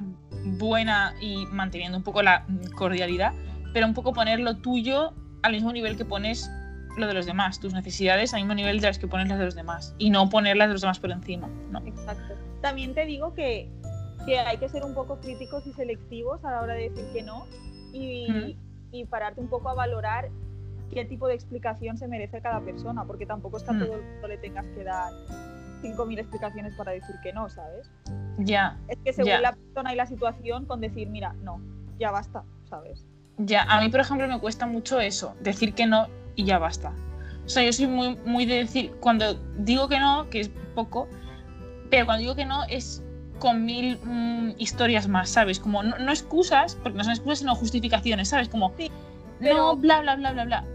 buena 0.58 1.14
y 1.22 1.46
manteniendo 1.48 1.98
un 1.98 2.04
poco 2.04 2.22
la 2.22 2.46
cordialidad, 2.76 3.34
pero 3.74 3.86
un 3.86 3.94
poco 3.94 4.14
poner 4.14 4.40
lo 4.40 4.58
tuyo 4.58 5.14
al 5.44 5.52
mismo 5.54 5.72
nivel 5.72 5.96
que 5.98 6.06
pones 6.06 6.50
lo 6.98 7.08
de 7.08 7.14
los 7.14 7.26
demás, 7.26 7.60
tus 7.60 7.74
necesidades 7.74 8.34
al 8.34 8.42
mismo 8.42 8.56
nivel 8.56 8.82
de 8.82 8.88
las 8.88 8.98
que 9.00 9.08
pones 9.08 9.28
las 9.30 9.38
de 9.40 9.46
los 9.46 9.56
demás 9.56 9.96
y 10.00 10.10
no 10.10 10.28
poner 10.30 10.58
las 10.58 10.68
de 10.70 10.74
los 10.74 10.82
demás 10.82 11.00
por 11.00 11.12
encima, 11.12 11.48
¿no? 11.72 11.80
Exacto. 11.86 12.34
También 12.62 12.94
te 12.94 13.06
digo 13.06 13.34
que, 13.34 13.70
que 14.26 14.40
hay 14.40 14.58
que 14.58 14.68
ser 14.68 14.84
un 14.84 14.94
poco 14.96 15.20
críticos 15.20 15.66
y 15.68 15.74
selectivos 15.74 16.44
a 16.44 16.52
la 16.52 16.62
hora 16.62 16.74
de 16.74 16.90
decir 16.90 17.06
que 17.14 17.22
no 17.22 17.46
y, 17.94 18.28
Ujú. 18.32 18.56
y 18.92 19.06
pararte 19.06 19.40
un 19.40 19.48
poco 19.48 19.70
a 19.70 19.76
valorar 19.76 20.30
qué 20.92 21.06
tipo 21.06 21.28
de 21.28 21.36
explicación 21.36 21.98
se 21.98 22.08
merece 22.08 22.42
cada 22.42 22.60
persona, 22.62 23.06
porque 23.06 23.26
tampoco 23.26 23.58
es 23.58 23.64
que 23.64 23.70
a 23.70 23.74
Mm. 23.74 23.80
todo 23.80 23.96
el 23.96 24.02
mundo 24.04 24.28
le 24.28 24.38
tengas 24.40 24.66
que 24.76 24.84
dar 24.84 25.14
5.000 25.82 26.20
explicaciones 26.20 26.74
para 26.76 26.92
decir 26.92 27.16
que 27.24 27.34
no, 27.34 27.50
¿sabes? 27.50 27.90
Ya, 28.38 28.78
Es 28.88 28.98
que 29.04 29.14
según 29.14 29.30
Ya. 29.32 29.42
la 29.42 29.54
persona 29.54 29.94
y 29.94 29.96
la 29.96 30.06
situación, 30.06 30.66
con 30.66 30.82
decir, 30.82 31.10
mira, 31.10 31.34
no, 31.44 31.62
ya 31.98 32.12
basta, 32.12 32.44
¿sabes? 32.70 33.06
Ya, 33.38 33.64
a 33.64 33.80
mí, 33.82 33.90
por 33.90 34.00
ejemplo, 34.02 34.28
me 34.28 34.40
cuesta 34.40 34.66
mucho 34.66 35.00
eso, 35.00 35.36
decir 35.42 35.74
que 35.74 35.86
no 35.86 36.08
y 36.36 36.44
ya 36.46 36.58
basta. 36.60 36.92
O 37.46 37.50
sea, 37.50 37.64
yo 37.64 37.74
soy 37.74 37.88
muy, 37.88 38.16
muy 38.26 38.46
de 38.46 38.56
decir, 38.56 38.92
cuando 39.00 39.34
digo 39.58 39.88
que 39.88 40.00
no, 40.00 40.30
que 40.30 40.42
es 40.42 40.50
poco, 40.76 41.08
pero 41.90 42.06
cuando 42.06 42.22
digo 42.22 42.36
que 42.36 42.46
no 42.46 42.64
es 42.66 43.04
con 43.40 43.64
mil 43.66 43.98
mm, 44.04 44.52
historias 44.58 45.08
más, 45.08 45.30
¿sabes? 45.30 45.60
Como 45.60 45.82
no, 45.82 45.98
no 45.98 46.12
excusas, 46.12 46.76
porque 46.84 46.98
no 46.98 47.04
son 47.06 47.14
excusas, 47.14 47.40
sino 47.40 47.56
justificaciones, 47.56 48.28
¿sabes? 48.30 48.50
Como, 48.50 48.74
Sí, 48.78 48.90
no, 48.90 48.96
pero- 49.40 49.76
bla, 49.78 50.02
bla, 50.02 50.16
bla, 50.18 50.32
bla, 50.34 50.46
bla. 50.46 50.66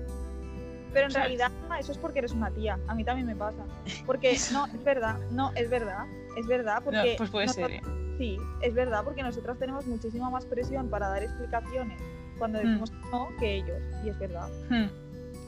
Pero 0.94 1.06
en 1.08 1.12
realidad 1.14 1.50
eso 1.78 1.92
es 1.92 1.98
porque 1.98 2.20
eres 2.20 2.32
una 2.32 2.50
tía. 2.50 2.78
A 2.88 2.94
mí 2.94 3.04
también 3.04 3.26
me 3.26 3.36
pasa. 3.36 3.62
Porque 4.06 4.34
no, 4.52 4.66
es 4.66 4.82
verdad, 4.84 5.18
no, 5.30 5.52
es 5.54 5.68
verdad, 5.68 6.06
es 6.38 6.46
verdad. 6.46 6.76
No, 6.78 6.84
Porque 6.84 7.14
pues 7.18 7.30
puede 7.30 7.48
ser, 7.48 7.70
nosotros- 7.70 7.98
¿eh? 7.98 8.14
Sí, 8.16 8.36
es 8.62 8.72
verdad, 8.74 9.02
porque 9.04 9.22
nosotras 9.24 9.58
tenemos 9.58 9.86
muchísima 9.86 10.30
más 10.30 10.46
presión 10.46 10.88
para 10.88 11.08
dar 11.08 11.22
explicaciones 11.24 12.00
cuando 12.38 12.58
decimos 12.60 12.92
Mm. 12.92 13.10
no 13.10 13.28
que 13.40 13.56
ellos. 13.56 13.82
Y 14.04 14.08
es 14.08 14.18
verdad. 14.18 14.48
Hmm, 14.70 14.86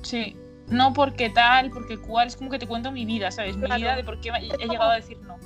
Sí. 0.02 0.36
No 0.68 0.92
porque 0.92 1.30
tal, 1.30 1.70
porque 1.70 1.96
cual, 1.96 2.26
es 2.26 2.36
como 2.36 2.50
que 2.50 2.58
te 2.58 2.66
cuento 2.66 2.90
mi 2.90 3.04
vida, 3.06 3.30
¿sabes? 3.30 3.56
Mi 3.56 3.66
Claro. 3.66 3.80
vida 3.80 3.94
de 3.96 4.02
por 4.02 4.18
qué 4.20 4.30
he 4.30 4.48
como- 4.48 4.72
llegado 4.72 4.90
a 4.90 4.96
decir 4.96 5.16
no. 5.22 5.36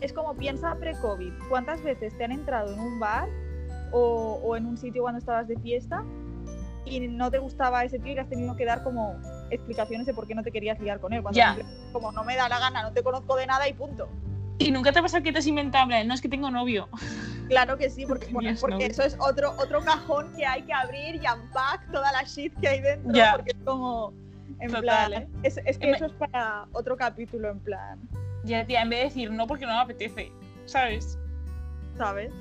Es 0.00 0.14
como 0.14 0.34
piensa 0.34 0.74
pre-COVID. 0.76 1.32
¿Cuántas 1.50 1.82
veces 1.82 2.16
te 2.16 2.24
han 2.24 2.32
entrado 2.32 2.72
en 2.72 2.80
un 2.80 2.98
bar 2.98 3.28
o, 3.92 4.40
o 4.42 4.56
en 4.56 4.64
un 4.64 4.78
sitio 4.78 5.02
cuando 5.02 5.18
estabas 5.18 5.46
de 5.48 5.58
fiesta 5.58 6.02
y 6.86 7.00
no 7.08 7.30
te 7.30 7.38
gustaba 7.38 7.84
ese 7.84 7.98
tío 7.98 8.12
y 8.12 8.14
le 8.14 8.22
has 8.22 8.28
tenido 8.30 8.56
que 8.56 8.64
dar 8.64 8.82
como 8.82 9.20
explicaciones 9.50 10.06
de 10.06 10.14
por 10.14 10.26
qué 10.26 10.34
no 10.34 10.42
te 10.42 10.50
querías 10.52 10.78
liar 10.80 11.00
con 11.00 11.12
él? 11.12 11.22
Cuando 11.22 11.36
Ya. 11.36 11.56
como 11.92 12.12
no 12.12 12.24
me 12.24 12.36
da 12.36 12.48
la 12.48 12.58
gana, 12.58 12.82
no 12.82 12.92
te 12.92 13.02
conozco 13.02 13.36
de 13.36 13.46
nada 13.46 13.68
y 13.68 13.72
punto. 13.74 14.08
Y 14.58 14.70
nunca 14.70 14.92
te 14.92 15.00
pasa 15.00 15.22
que 15.22 15.32
te 15.32 15.38
es 15.38 15.46
inventable, 15.46 16.04
no 16.04 16.12
es 16.14 16.20
que 16.20 16.28
tengo 16.28 16.50
novio. 16.50 16.88
Claro 17.50 17.76
que 17.76 17.90
sí, 17.90 18.06
porque, 18.06 18.26
porque 18.60 18.74
novio. 18.76 18.86
eso 18.86 19.02
es 19.02 19.16
otro, 19.18 19.50
otro 19.58 19.80
cajón 19.84 20.32
que 20.36 20.46
hay 20.46 20.62
que 20.62 20.72
abrir 20.72 21.16
y 21.16 21.26
unpack 21.26 21.90
toda 21.90 22.12
la 22.12 22.22
shit 22.22 22.54
que 22.60 22.68
hay 22.68 22.80
dentro, 22.80 23.12
Ya. 23.12 23.32
porque 23.34 23.50
es 23.50 23.64
como, 23.64 24.12
en 24.60 24.68
Total, 24.70 24.82
plan, 25.10 25.22
¿eh? 25.24 25.28
es, 25.42 25.58
es 25.64 25.76
que 25.76 25.88
Me- 25.88 25.96
eso 25.96 26.06
es 26.06 26.12
para 26.12 26.66
otro 26.70 26.96
capítulo, 26.96 27.50
en 27.50 27.58
plan. 27.58 27.98
Ya, 28.44 28.64
tía, 28.64 28.82
en 28.82 28.90
vez 28.90 28.98
de 29.00 29.04
decir 29.06 29.30
no 29.32 29.48
porque 29.48 29.66
no 29.66 29.72
me 29.72 29.80
apetece, 29.80 30.30
¿sabes? 30.66 31.18
¿sabes? 31.98 32.32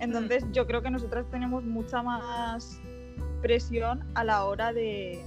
Entonces 0.00 0.42
yo 0.52 0.66
creo 0.66 0.80
que 0.80 0.90
nosotras 0.90 1.26
tenemos 1.30 1.62
mucha 1.62 2.02
más 2.02 2.80
presión 3.42 4.04
a 4.14 4.24
la 4.24 4.44
hora 4.44 4.72
de, 4.72 5.22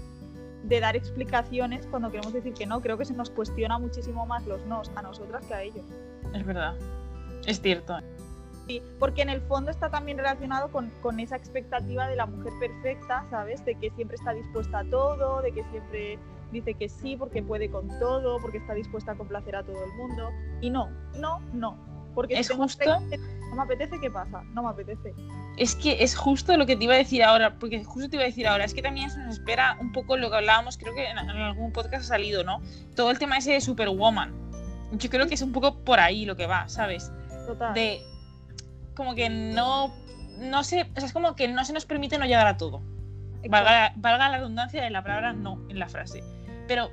de 0.64 0.80
dar 0.80 0.96
explicaciones 0.96 1.88
cuando 1.88 2.10
queremos 2.12 2.34
decir 2.34 2.54
que 2.54 2.66
no. 2.66 2.82
Creo 2.82 2.98
que 2.98 3.06
se 3.06 3.14
nos 3.14 3.30
cuestiona 3.30 3.78
muchísimo 3.80 4.26
más 4.26 4.46
los 4.46 4.66
nos 4.66 4.92
a 4.96 5.02
nosotras 5.02 5.46
que 5.46 5.54
a 5.54 5.62
ellos. 5.64 5.86
Es 6.34 6.46
verdad. 6.46 6.76
Es 7.46 7.62
cierto. 7.62 7.98
Sí, 8.68 8.82
porque 9.00 9.22
en 9.22 9.30
el 9.30 9.40
fondo 9.42 9.72
está 9.72 9.90
también 9.90 10.18
relacionado 10.18 10.70
con, 10.70 10.90
con 11.02 11.20
esa 11.22 11.38
expectativa 11.38 12.08
de 12.10 12.18
la 12.18 12.26
mujer 12.26 12.52
perfecta, 12.60 13.26
¿sabes? 13.30 13.64
De 13.64 13.76
que 13.76 13.92
siempre 13.92 14.16
está 14.16 14.34
dispuesta 14.34 14.80
a 14.80 14.84
todo, 14.84 15.42
de 15.42 15.54
que 15.54 15.64
siempre 15.72 16.20
dice 16.52 16.74
que 16.74 16.90
sí 16.90 17.16
porque 17.16 17.42
puede 17.42 17.70
con 17.70 17.88
todo, 18.00 18.40
porque 18.42 18.58
está 18.58 18.74
dispuesta 18.74 19.14
a 19.14 19.16
complacer 19.16 19.56
a 19.56 19.64
todo 19.64 19.82
el 19.82 19.94
mundo. 19.94 20.32
Y 20.60 20.70
no, 20.70 20.90
no, 21.18 21.40
no. 21.54 21.78
Porque 22.14 22.38
Es 22.40 22.50
justo- 22.50 22.84
no 23.50 23.56
me 23.56 23.64
apetece, 23.64 24.00
¿qué 24.00 24.12
pasa? 24.12 24.44
No 24.54 24.64
me 24.64 24.70
apetece. 24.70 25.14
Es 25.58 25.76
que 25.76 26.04
es 26.04 26.16
justo 26.16 26.56
lo 26.58 26.66
que 26.66 26.76
te 26.76 26.84
iba 26.84 26.94
a 26.94 26.98
decir 26.98 27.24
ahora, 27.24 27.58
porque 27.58 27.84
justo 27.84 28.10
te 28.10 28.16
iba 28.18 28.24
a 28.24 28.28
decir 28.28 28.48
ahora, 28.48 28.66
es 28.66 28.74
que 28.74 28.82
también 28.82 29.10
se 29.10 29.20
nos 29.20 29.36
espera 29.36 29.78
un 29.80 29.92
poco 29.92 30.18
lo 30.18 30.30
que 30.30 30.38
hablábamos, 30.38 30.78
creo 30.78 30.94
que 30.94 31.10
en, 31.10 31.18
en 31.18 31.30
algún 31.30 31.72
podcast 31.72 32.04
ha 32.04 32.08
salido, 32.08 32.44
¿no? 32.44 32.62
Todo 32.96 33.12
el 33.12 33.20
tema 33.20 33.38
ese 33.38 33.54
de 33.54 33.62
Superwoman. 33.62 34.34
Yo 34.92 35.10
creo 35.10 35.28
que 35.28 35.36
es 35.36 35.42
un 35.42 35.52
poco 35.52 35.76
por 35.80 36.00
ahí 36.00 36.26
lo 36.26 36.36
que 36.36 36.46
va, 36.46 36.70
¿sabes? 36.70 37.12
Total. 37.46 37.74
De 37.74 38.02
como 38.96 39.16
que 39.16 39.30
no, 39.30 39.94
no 40.40 40.64
sé, 40.64 40.90
o 40.96 41.00
sea, 41.00 41.06
es 41.06 41.14
como 41.14 41.36
que 41.36 41.48
no 41.48 41.64
se 41.64 41.74
nos 41.74 41.86
permite 41.86 42.18
no 42.18 42.26
llegar 42.26 42.48
a 42.48 42.58
todo. 42.58 42.82
Valga, 43.48 43.94
valga 43.96 44.30
la 44.30 44.38
redundancia 44.38 44.84
de 44.84 44.90
la 44.90 45.04
palabra 45.04 45.34
no 45.34 45.62
en 45.70 45.80
la 45.80 45.88
frase. 45.88 46.24
Pero, 46.68 46.90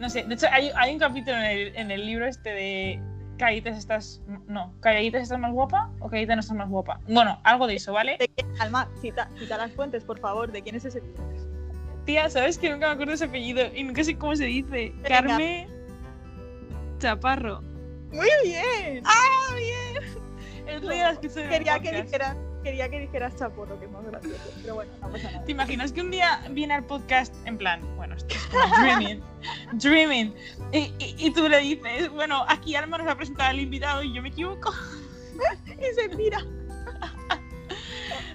no 0.00 0.08
sé, 0.08 0.24
de 0.24 0.34
hecho 0.34 0.46
hay, 0.50 0.70
hay 0.76 0.92
un 0.92 0.98
capítulo 0.98 1.36
en 1.36 1.44
el, 1.44 1.76
en 1.76 1.90
el 1.90 2.06
libro 2.06 2.26
este 2.26 2.50
de 2.50 3.02
Calladitas 3.38 3.78
estás... 3.78 4.20
No, 4.46 4.74
Calladitas 4.80 5.22
estás 5.22 5.38
más 5.38 5.52
guapa 5.52 5.90
o 6.00 6.08
Calladita 6.08 6.34
no 6.34 6.40
estás 6.40 6.56
más 6.56 6.68
guapa. 6.68 7.00
Bueno, 7.08 7.40
algo 7.44 7.66
de 7.66 7.76
eso, 7.76 7.92
¿vale? 7.92 8.18
Alma, 8.58 8.90
cita, 9.00 9.30
cita 9.38 9.56
las 9.56 9.72
fuentes, 9.72 10.04
por 10.04 10.18
favor. 10.18 10.52
¿De 10.52 10.62
quién 10.62 10.74
es 10.74 10.84
ese 10.84 11.00
libro? 11.00 11.22
Tía, 12.04 12.28
¿sabes 12.28 12.58
que 12.58 12.70
nunca 12.70 12.88
me 12.88 12.92
acuerdo 12.92 13.12
ese 13.12 13.24
apellido? 13.24 13.74
Y 13.74 13.84
nunca 13.84 14.04
sé 14.04 14.16
cómo 14.16 14.34
se 14.36 14.44
dice. 14.44 14.92
Venga. 14.96 15.08
Carmen 15.08 15.68
Chaparro. 16.98 17.62
Muy 18.12 18.28
bien. 18.44 19.02
¡Ah, 19.04 19.54
bien! 19.54 20.04
Escuché 20.66 21.40
en 21.40 21.46
el 21.46 21.50
quería, 21.50 21.78
que 21.80 22.02
dijeras, 22.02 22.36
quería 22.68 22.88
que 22.90 23.00
dijeras 23.00 23.34
chaporro, 23.36 23.78
que 23.78 23.86
es 23.86 23.90
más 23.90 24.04
gracioso. 24.04 24.52
Pero 24.62 24.74
bueno, 24.74 24.92
no 25.00 25.08
pasa 25.10 25.30
nada. 25.30 25.44
¿Te 25.44 25.52
imaginas 25.52 25.92
que 25.92 26.00
un 26.02 26.10
día 26.10 26.40
viene 26.50 26.74
al 26.74 26.84
podcast 26.84 27.34
en 27.46 27.56
plan, 27.56 27.80
bueno, 27.96 28.14
esto 28.14 28.34
es 28.34 28.80
dreaming, 28.82 29.22
dreaming, 29.72 30.34
y, 30.72 30.78
y- 30.98 31.14
y 31.18 31.30
tú 31.32 31.48
le 31.48 31.58
dices, 31.60 32.10
bueno, 32.10 32.44
aquí 32.48 32.74
Alma 32.76 32.98
nos 32.98 33.08
ha 33.08 33.16
presentado 33.16 33.50
al 33.50 33.58
invitado 33.60 34.02
y 34.02 34.12
yo 34.14 34.22
me 34.22 34.28
equivoco? 34.28 34.72
Y 35.78 35.94
se 35.94 36.08
mira. 36.16 36.44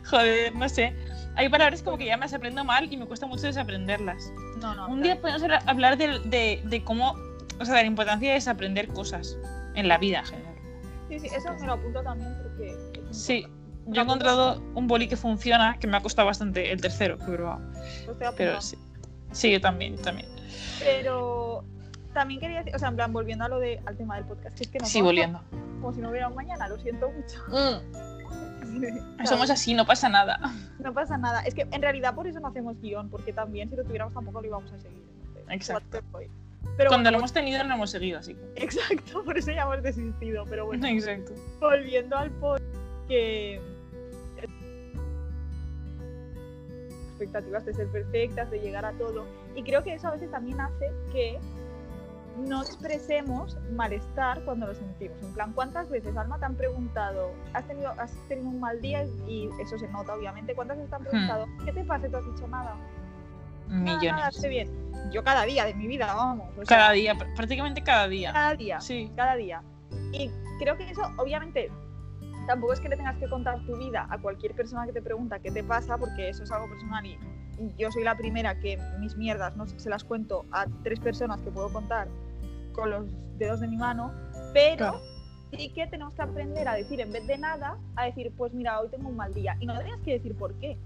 Joder, 0.10 0.56
no 0.56 0.69
sé. 0.69 0.96
Hay 1.36 1.50
palabras 1.50 1.82
como 1.82 1.98
que 1.98 2.06
ya 2.06 2.15
me 2.17 2.22
las 2.22 2.34
aprendo 2.34 2.63
mal 2.63 2.91
y 2.91 2.98
me 2.98 3.06
cuesta 3.06 3.26
mucho 3.26 3.48
desaprenderlas. 3.48 4.32
No, 4.62 4.74
no. 4.76 4.88
Un 4.88 5.02
día 5.02 5.19
podemos 5.19 5.41
hablar- 5.65 5.98
de, 5.98 6.19
de- 6.26 6.62
de 6.63 6.84
cómo, 6.84 7.15
o 7.60 7.65
sea, 7.65 7.76
de 7.76 7.82
la 7.82 7.88
importancia 7.88 8.30
de 8.30 8.36
desaprender 8.36 8.88
cosas 8.88 9.38
en 9.76 9.88
la 9.88 9.98
vida 9.98 10.19
en 10.19 10.26
general. 10.26 10.54
Sí, 11.10 11.19
sí, 11.19 11.28
eso 11.36 11.54
me 11.60 11.67
lo 11.67 11.74
apunto 11.74 12.02
también 12.04 12.34
porque. 12.41 12.78
Sí. 13.12 13.46
Yo 13.88 14.02
he 14.02 14.04
encontrado 14.04 14.62
un 14.76 14.88
boli 14.88 15.08
que 15.08 15.17
funciona, 15.17 15.78
que 15.80 15.88
me 15.88 15.98
ha 15.98 16.02
costado 16.02 16.26
bastante, 16.28 16.72
el 16.72 16.82
tercero 16.82 17.17
que 17.17 17.24
he 17.26 17.36
probado. 17.36 17.60
Lo 17.60 17.72
estoy 17.82 18.15
Pero 18.17 18.30
apuntando. 18.30 18.62
sí. 18.62 18.78
Sí, 19.32 19.52
yo 19.52 19.60
también, 19.62 19.98
también. 19.98 20.28
Pero 20.80 21.63
también 22.13 22.39
quería 22.39 22.60
decir, 22.60 22.76
o 22.76 22.80
sea, 22.80 22.89
en 22.89 22.96
plan, 22.96 23.12
volviendo 23.12 23.46
a 23.46 23.48
lo 23.50 23.60
de, 23.60 23.82
al 23.86 23.98
tema 23.98 24.15
del 24.17 24.26
podcast, 24.26 24.56
que 24.56 24.63
es 24.63 24.69
que 24.69 24.78
nos 24.80 24.89
Sí, 24.89 25.02
volviendo. 25.02 25.41
como 25.82 25.91
si 25.93 26.02
no 26.02 26.10
hubiera 26.12 26.28
un 26.28 26.36
mañana, 26.36 26.67
lo 26.69 26.78
siento 26.78 27.10
mucho. 27.12 27.41
Somos 29.26 29.50
así, 29.50 29.74
no 29.74 29.86
pasa 29.86 30.10
nada. 30.10 30.39
No 30.80 30.93
pasa 30.93 31.17
nada. 31.17 31.41
Es 31.41 31.54
que 31.54 31.67
en 31.72 31.82
realidad 31.82 32.13
por 32.15 32.28
eso 32.28 32.39
no 32.39 32.48
hacemos 32.48 32.80
guion, 32.82 33.10
porque 33.10 33.34
también 33.34 33.69
si 33.69 33.76
lo 33.76 33.84
tuviéramos 33.84 34.13
tampoco 34.13 34.41
lo 34.41 34.48
íbamos 34.48 34.72
a 34.72 34.80
seguir. 34.80 35.02
entonces, 35.28 35.46
Exacto. 35.50 36.00
Pero 36.78 36.89
Cuando 36.89 37.08
bueno, 37.08 37.12
lo 37.12 37.17
hemos 37.19 37.34
tenido, 37.34 37.62
no 37.63 37.69
lo 37.69 37.76
hemos 37.76 37.91
seguido, 37.91 38.19
así 38.19 38.34
que. 38.36 38.41
Exacto, 38.63 39.24
por 39.26 39.38
eso 39.38 39.52
ya 39.52 39.63
hemos 39.63 39.82
desistido. 39.84 40.46
Pero 40.50 40.65
bueno, 40.65 40.88
Exacto. 40.88 41.34
volviendo 41.60 42.17
al 42.17 42.32
pod 42.32 42.60
que 43.08 43.62
expectativas 47.17 47.65
de 47.65 47.73
ser 47.73 47.88
perfectas, 47.88 48.49
de 48.52 48.60
llegar 48.60 48.86
a 48.86 48.91
todo. 48.93 49.26
Y 49.56 49.63
creo 49.63 49.84
que 49.84 49.93
eso 49.93 50.08
a 50.08 50.12
veces 50.12 50.30
también 50.32 50.60
hace 50.60 50.91
que 51.12 51.39
no 52.38 52.63
expresemos 52.63 53.56
malestar 53.73 54.43
cuando 54.43 54.65
lo 54.67 54.73
sentimos. 54.73 55.17
En 55.21 55.34
plan, 55.34 55.54
¿cuántas 55.54 55.88
veces, 55.89 56.17
Alma, 56.17 56.39
te 56.39 56.45
han 56.45 56.56
preguntado, 56.56 57.32
has 57.54 57.63
tenido, 57.67 57.91
has 57.99 58.12
tenido 58.28 58.49
un 58.49 58.60
mal 58.60 58.82
día? 58.82 59.06
Y 59.28 59.49
eso 59.62 59.78
se 59.78 59.88
nota, 59.89 60.15
obviamente. 60.15 60.56
¿Cuántas 60.56 60.78
veces 60.78 60.89
te 60.89 60.95
han 60.95 61.04
preguntado, 61.04 61.45
¿qué 61.63 61.71
te 61.71 61.84
pasa? 61.84 62.08
¿Tú 62.10 62.17
has 62.17 62.26
dicho 62.26 62.47
nada? 62.47 62.76
Nada, 63.69 63.84
nada, 63.84 63.99
Millones. 63.99 64.36
estoy 64.36 64.49
bien. 64.49 64.69
Yo 65.12 65.23
cada 65.23 65.43
día 65.43 65.65
de 65.65 65.73
mi 65.76 65.86
vida, 65.88 66.13
vamos. 66.13 66.49
o 66.58 66.65
sea, 66.65 66.78
Cada 66.78 66.91
día, 66.91 67.13
pr- 67.13 67.36
prácticamente 67.36 67.84
cada 67.84 68.08
día. 68.08 68.34
Cada 68.34 68.56
día 68.56 68.82
Sí. 68.82 69.12
cada 69.15 69.36
día. 69.36 69.62
Y 70.12 70.32
creo 70.60 70.76
que 70.76 70.89
eso, 70.89 71.04
obviamente, 71.17 71.69
tampoco 72.47 72.73
es 72.73 72.79
que 72.79 72.89
le 72.89 72.97
tengas 72.97 73.17
que 73.17 73.27
contar 73.29 73.60
tu 73.65 73.77
vida 73.77 74.08
a 74.10 74.17
cualquier 74.19 74.53
persona 74.53 74.86
que 74.86 74.93
te 74.93 75.01
pregunta 75.01 75.39
qué 75.39 75.51
te 75.51 75.63
pasa, 75.63 75.97
porque 75.97 76.29
eso 76.29 76.43
es 76.43 76.51
algo 76.51 76.67
personal 76.69 77.06
y 77.06 77.17
yo 77.77 77.91
soy 77.91 78.03
la 78.03 78.15
primera 78.17 78.60
que 78.60 78.77
mis 78.99 79.15
mierdas 79.15 79.56
no 79.56 79.67
se 79.67 79.89
las 79.89 80.03
cuento 80.03 80.45
a 80.51 80.65
tres 80.84 80.99
personas 80.99 81.41
que 81.41 81.51
puedo 81.51 81.71
contar 81.71 82.08
con 82.73 82.89
los 82.89 83.06
dedos 83.38 83.60
de 83.60 83.67
mi 83.67 83.77
mano, 83.77 84.12
pero 84.53 84.77
Claro. 84.77 85.01
sí 85.51 85.69
que 85.69 85.86
tenemos 85.88 86.13
que 86.15 86.21
aprender 86.23 86.67
a 86.67 86.73
decir 86.73 86.99
en 86.99 87.12
vez 87.12 87.25
de 87.27 87.38
nada, 87.38 87.77
a 87.95 88.06
decir, 88.06 88.34
pues 88.36 88.53
mira, 88.53 88.79
hoy 88.79 88.89
tengo 88.89 89.10
un 89.10 89.15
mal 89.15 89.34
día. 89.34 89.56
Y 89.60 89.65
no 89.67 89.79
tienes 89.79 90.01
que 90.01 90.13
decir 90.13 90.36
por 90.36 90.53
qué. 90.60 90.77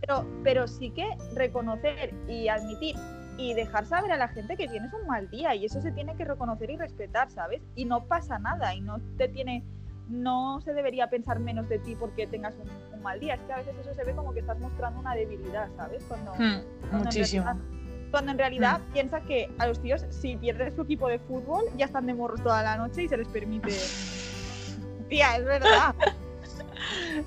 Pero, 0.00 0.26
pero 0.44 0.68
sí 0.68 0.90
que 0.90 1.08
reconocer 1.34 2.14
y 2.28 2.48
admitir 2.48 2.94
y 3.38 3.54
dejar 3.54 3.86
saber 3.86 4.12
a 4.12 4.16
la 4.16 4.28
gente 4.28 4.56
que 4.56 4.68
tienes 4.68 4.92
un 4.92 5.06
mal 5.06 5.30
día 5.30 5.54
y 5.54 5.64
eso 5.64 5.80
se 5.80 5.90
tiene 5.92 6.14
que 6.16 6.24
reconocer 6.24 6.70
y 6.70 6.76
respetar, 6.76 7.30
¿sabes? 7.30 7.62
Y 7.74 7.84
no 7.84 8.04
pasa 8.04 8.38
nada 8.38 8.74
y 8.74 8.80
no 8.80 9.00
te 9.16 9.28
tiene, 9.28 9.64
no 10.08 10.60
se 10.62 10.72
debería 10.72 11.08
pensar 11.10 11.38
menos 11.40 11.68
de 11.68 11.78
ti 11.78 11.94
porque 11.94 12.26
tengas 12.26 12.54
un, 12.54 12.68
un 12.94 13.02
mal 13.02 13.20
día. 13.20 13.34
Es 13.34 13.40
que 13.42 13.52
a 13.52 13.56
veces 13.58 13.74
eso 13.80 13.94
se 13.94 14.04
ve 14.04 14.14
como 14.14 14.32
que 14.32 14.40
estás 14.40 14.58
mostrando 14.58 15.00
una 15.00 15.14
debilidad, 15.14 15.68
¿sabes? 15.76 16.02
Cuando, 16.08 16.32
Hmm, 16.34 16.62
cuando 16.88 17.04
muchísimo. 17.04 17.42
En 17.42 17.46
realidad, 17.56 18.10
cuando 18.10 18.32
en 18.32 18.38
realidad 18.38 18.80
piensa 18.94 19.20
que 19.20 19.50
a 19.58 19.66
los 19.66 19.80
tíos, 19.82 20.04
si 20.10 20.36
pierdes 20.36 20.74
su 20.74 20.82
equipo 20.82 21.08
de 21.08 21.18
fútbol, 21.18 21.64
ya 21.76 21.84
están 21.86 22.06
de 22.06 22.14
morros 22.14 22.42
toda 22.42 22.62
la 22.62 22.76
noche 22.76 23.02
y 23.02 23.08
se 23.08 23.16
les 23.18 23.28
permite. 23.28 23.70
Tía, 25.08 25.36
es 25.36 25.44
verdad. 25.44 25.94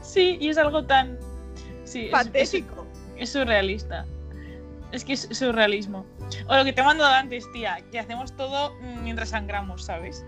Sí, 0.01 0.37
y 0.39 0.49
es 0.49 0.57
algo 0.57 0.85
tan. 0.85 1.17
Sí, 1.83 2.05
es- 2.05 2.05
es, 2.05 2.11
Patético. 2.11 2.85
es 3.17 3.29
surrealista. 3.31 4.05
Es 4.91 5.05
que 5.05 5.13
es 5.13 5.27
surrealismo. 5.31 6.05
O 6.47 6.55
lo 6.55 6.63
que 6.65 6.73
te 6.73 6.81
he 6.81 6.83
mandado 6.83 7.13
antes, 7.13 7.49
tía, 7.53 7.77
que 7.91 7.99
hacemos 7.99 8.35
todo 8.35 8.73
mientras 9.03 9.29
sangramos, 9.29 9.83
¿sabes? 9.85 10.25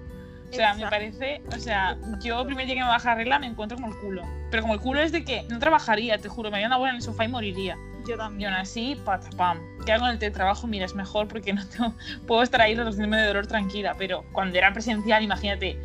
O 0.54 0.56
sea, 0.56 0.74
me 0.76 0.88
parece, 0.90 1.42
o 1.56 1.60
sea, 1.60 1.98
yo 2.22 2.42
el 2.42 2.46
primer 2.46 2.66
día 2.66 2.76
que 2.76 2.82
me 2.82 2.88
baja 2.88 3.16
regla 3.16 3.40
me 3.40 3.48
encuentro 3.48 3.78
como 3.78 3.90
el 3.92 4.00
culo. 4.00 4.22
Pero 4.52 4.62
como 4.62 4.76
el 4.76 4.80
culo 4.80 5.00
es 5.02 5.12
de 5.12 5.24
que 5.24 5.44
no 5.50 5.60
trabajaría, 5.60 6.18
te 6.20 6.30
juro, 6.30 6.52
me 6.52 6.58
haría 6.58 6.68
una 6.68 6.78
bola 6.78 6.92
en 6.92 6.98
el 6.98 7.02
sofá 7.02 7.26
y 7.26 7.28
moriría. 7.28 7.76
Yo 8.08 8.16
Y 8.16 8.18
también. 8.18 8.52
aún 8.52 8.62
así, 8.62 8.96
patapam. 9.04 9.60
¿Qué 9.86 9.94
hago 9.94 10.06
en 10.06 10.12
el 10.12 10.20
teletrabajo? 10.20 10.68
Mira, 10.68 10.86
es 10.86 10.94
mejor 10.94 11.28
porque 11.28 11.54
no 11.54 11.66
tengo, 11.68 11.94
puedo 12.28 12.44
estar 12.44 12.62
ahí 12.62 12.76
reduciéndome 12.76 13.18
de 13.18 13.28
dolor 13.28 13.48
tranquila. 13.48 13.96
Pero 13.98 14.26
cuando 14.32 14.58
era 14.58 14.72
presencial, 14.74 15.24
imagínate, 15.24 15.80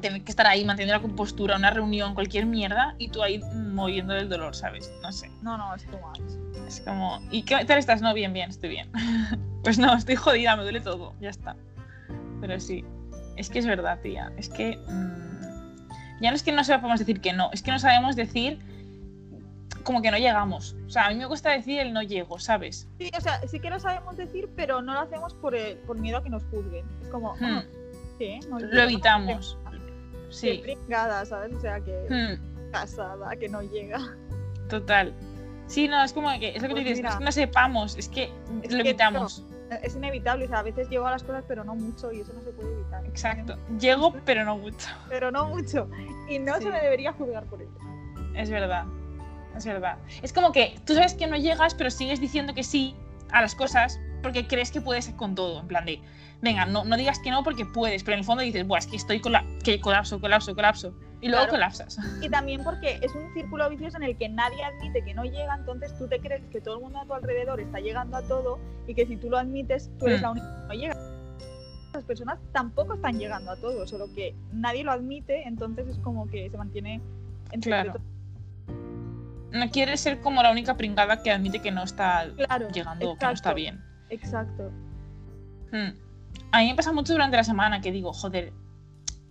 tener 0.00 0.22
que 0.22 0.30
estar 0.30 0.46
ahí 0.46 0.64
manteniendo 0.64 0.94
la 0.94 1.02
compostura, 1.02 1.56
una 1.56 1.70
reunión, 1.70 2.14
cualquier 2.14 2.46
mierda, 2.46 2.94
y 2.98 3.08
tú 3.08 3.22
ahí 3.22 3.40
moviendo 3.54 4.14
del 4.14 4.28
dolor, 4.28 4.54
¿sabes? 4.54 4.92
No 5.02 5.10
sé. 5.12 5.30
No, 5.42 5.58
no, 5.58 5.74
es 5.74 5.84
much. 5.86 6.20
Es 6.66 6.80
como, 6.80 7.20
¿y 7.30 7.42
qué 7.42 7.64
tal 7.64 7.78
estás? 7.78 8.00
No, 8.00 8.14
bien, 8.14 8.32
bien, 8.32 8.50
estoy 8.50 8.70
bien. 8.70 8.90
pues 9.64 9.78
no, 9.78 9.92
estoy 9.94 10.16
jodida, 10.16 10.56
me 10.56 10.62
duele 10.62 10.80
todo, 10.80 11.14
ya 11.20 11.30
está. 11.30 11.56
Pero 12.40 12.58
sí, 12.60 12.84
es 13.36 13.48
que 13.50 13.58
es 13.58 13.66
verdad, 13.66 14.00
tía. 14.02 14.32
Es 14.36 14.48
que 14.48 14.76
mm, 14.76 16.20
ya 16.22 16.30
no 16.30 16.36
es 16.36 16.42
que 16.42 16.52
no 16.52 16.62
sepamos 16.64 16.98
decir 16.98 17.20
que 17.20 17.32
no, 17.32 17.50
es 17.52 17.62
que 17.62 17.70
no 17.70 17.78
sabemos 17.78 18.16
decir 18.16 18.60
como 19.84 20.00
que 20.02 20.10
no 20.12 20.18
llegamos. 20.18 20.76
O 20.86 20.90
sea, 20.90 21.06
a 21.06 21.08
mí 21.10 21.16
me 21.16 21.26
cuesta 21.26 21.50
decir 21.50 21.80
el 21.80 21.92
no 21.92 22.02
llego, 22.02 22.38
¿sabes? 22.38 22.88
Sí, 22.98 23.10
o 23.16 23.20
sea, 23.20 23.40
sí 23.48 23.58
que 23.58 23.68
lo 23.70 23.80
sabemos 23.80 24.16
decir, 24.16 24.48
pero 24.54 24.80
no 24.80 24.92
lo 24.94 25.00
hacemos 25.00 25.34
por, 25.34 25.54
el- 25.56 25.76
por 25.78 25.98
miedo 25.98 26.18
a 26.18 26.22
que 26.22 26.30
nos 26.30 26.44
juzguen. 26.44 26.84
Es 27.02 27.08
como, 27.08 27.34
Hmm, 27.34 27.44
ah, 27.44 27.64
sí, 28.18 28.38
no 28.48 28.58
lo 28.60 28.82
evitamos. 28.82 29.58
Sí, 30.30 30.60
pringada, 30.62 31.24
¿sabes? 31.26 31.52
O 31.56 31.60
sea, 31.60 31.80
que 31.80 31.92
hmm, 32.08 32.70
casada, 32.70 33.34
que 33.36 33.48
no 33.48 33.60
llega. 33.62 33.98
total. 34.68 35.12
Sí, 35.66 35.88
no, 35.88 36.02
es 36.04 36.12
como 36.12 36.28
que 36.38 36.50
es 36.54 36.62
lo 36.62 36.68
que 36.68 36.74
Pues 36.74 36.84
tú 36.84 36.88
dices, 36.90 36.96
mira. 36.98 37.10
es 37.10 37.16
que 37.16 37.24
no 37.24 37.32
sepamos, 37.32 37.96
es 37.96 38.08
que 38.08 38.24
Es 38.62 38.72
lo 38.72 38.82
que, 38.82 38.90
evitamos. 38.90 39.44
Es 39.76 39.94
inevitable, 39.96 40.44
o 40.44 40.48
sea, 40.48 40.58
a 40.60 40.62
veces 40.62 40.88
llego 40.88 41.06
a 41.06 41.10
las 41.12 41.22
cosas, 41.22 41.44
pero 41.48 41.64
no 41.64 41.74
mucho, 41.74 42.12
y 42.12 42.20
eso 42.20 42.32
no 42.32 42.42
se 42.42 42.50
puede 42.50 42.72
evitar. 42.72 43.04
Exacto. 43.06 43.56
Llego, 43.78 44.14
pero 44.24 44.44
no 44.44 44.56
mucho. 44.58 44.88
Pero 45.08 45.30
no 45.30 45.48
mucho. 45.48 45.88
Y 46.28 46.38
no 46.38 46.56
Sí. 46.56 46.64
se 46.64 46.70
me 46.70 46.80
debería 46.80 47.12
juzgar 47.12 47.44
por 47.44 47.60
ello. 47.62 47.70
Es 48.34 48.50
verdad, 48.50 48.84
es 49.56 49.64
verdad. 49.64 49.98
Es 50.22 50.32
como 50.32 50.52
que 50.52 50.78
tú 50.86 50.94
sabes 50.94 51.14
que 51.14 51.26
no 51.26 51.36
llegas, 51.36 51.74
pero 51.74 51.90
sigues 51.90 52.20
diciendo 52.20 52.54
que 52.54 52.62
sí 52.64 52.94
a 53.30 53.40
las 53.40 53.54
cosas 53.54 53.98
porque 54.22 54.46
crees 54.46 54.70
que 54.70 54.80
puedes 54.80 55.08
con 55.10 55.34
todo, 55.34 55.60
en 55.60 55.66
plan 55.68 55.84
de, 55.84 56.00
venga, 56.40 56.64
no, 56.64 56.84
no 56.84 56.96
digas 56.96 57.18
que 57.18 57.30
no 57.30 57.42
porque 57.42 57.64
puedes, 57.66 58.04
pero 58.04 58.14
en 58.14 58.20
el 58.20 58.24
fondo 58.24 58.42
dices, 58.42 58.66
Buah, 58.66 58.78
es 58.78 58.86
que 58.86 58.96
estoy 58.96 59.20
con 59.20 59.32
la 59.32 59.44
que 59.64 59.80
colapso, 59.80 60.20
colapso, 60.20 60.54
colapso. 60.54 60.94
Y 61.22 61.28
luego 61.28 61.44
Claro. 61.44 61.52
colapsas. 61.52 61.98
Y 62.20 62.28
también 62.28 62.62
porque 62.64 62.98
es 63.00 63.14
un 63.14 63.32
círculo 63.32 63.70
vicioso 63.70 63.96
en 63.96 64.02
el 64.02 64.16
que 64.18 64.28
nadie 64.28 64.62
admite 64.64 65.02
que 65.04 65.14
no 65.14 65.22
llega, 65.24 65.54
entonces 65.54 65.96
tú 65.96 66.08
te 66.08 66.18
crees 66.20 66.42
que 66.50 66.60
todo 66.60 66.74
el 66.76 66.80
mundo 66.82 66.98
a 66.98 67.06
tu 67.06 67.14
alrededor 67.14 67.60
está 67.60 67.78
llegando 67.78 68.16
a 68.16 68.22
todo 68.26 68.58
y 68.88 68.94
que 68.94 69.06
si 69.06 69.16
tú 69.16 69.30
lo 69.30 69.38
admites, 69.38 69.88
tú 69.98 70.06
eres 70.08 70.20
Mm. 70.20 70.22
la 70.24 70.30
única 70.32 70.46
que 70.46 70.66
no 70.68 70.74
llega. 70.74 70.96
Las 71.94 72.04
personas 72.04 72.38
tampoco 72.52 72.94
están 72.94 73.18
llegando 73.18 73.52
a 73.52 73.56
todo, 73.56 73.86
solo 73.86 74.06
que 74.14 74.34
nadie 74.52 74.82
lo 74.82 74.90
admite, 74.92 75.46
entonces 75.46 75.86
es 75.88 75.98
como 75.98 76.26
que 76.28 76.50
se 76.50 76.56
mantiene 76.58 77.00
en 77.52 77.60
Claro. 77.60 77.92
secreto. 77.92 78.08
No 79.52 79.70
quieres 79.70 80.00
ser 80.00 80.20
como 80.20 80.42
la 80.42 80.50
única 80.50 80.76
pringada 80.76 81.22
que 81.22 81.30
admite 81.30 81.60
que 81.60 81.70
no 81.70 81.82
está 81.84 82.26
Claro, 82.36 82.68
llegando 82.70 83.10
o 83.10 83.16
que 83.16 83.26
no 83.26 83.32
está 83.32 83.52
bien. 83.54 83.80
Exacto. 84.08 84.70
Mm. 85.70 85.90
A 86.50 86.58
mí 86.60 86.68
me 86.70 86.74
pasa 86.74 86.92
mucho 86.92 87.12
durante 87.12 87.36
la 87.36 87.44
semana 87.44 87.80
que 87.80 87.92
digo, 87.92 88.12
joder, 88.12 88.52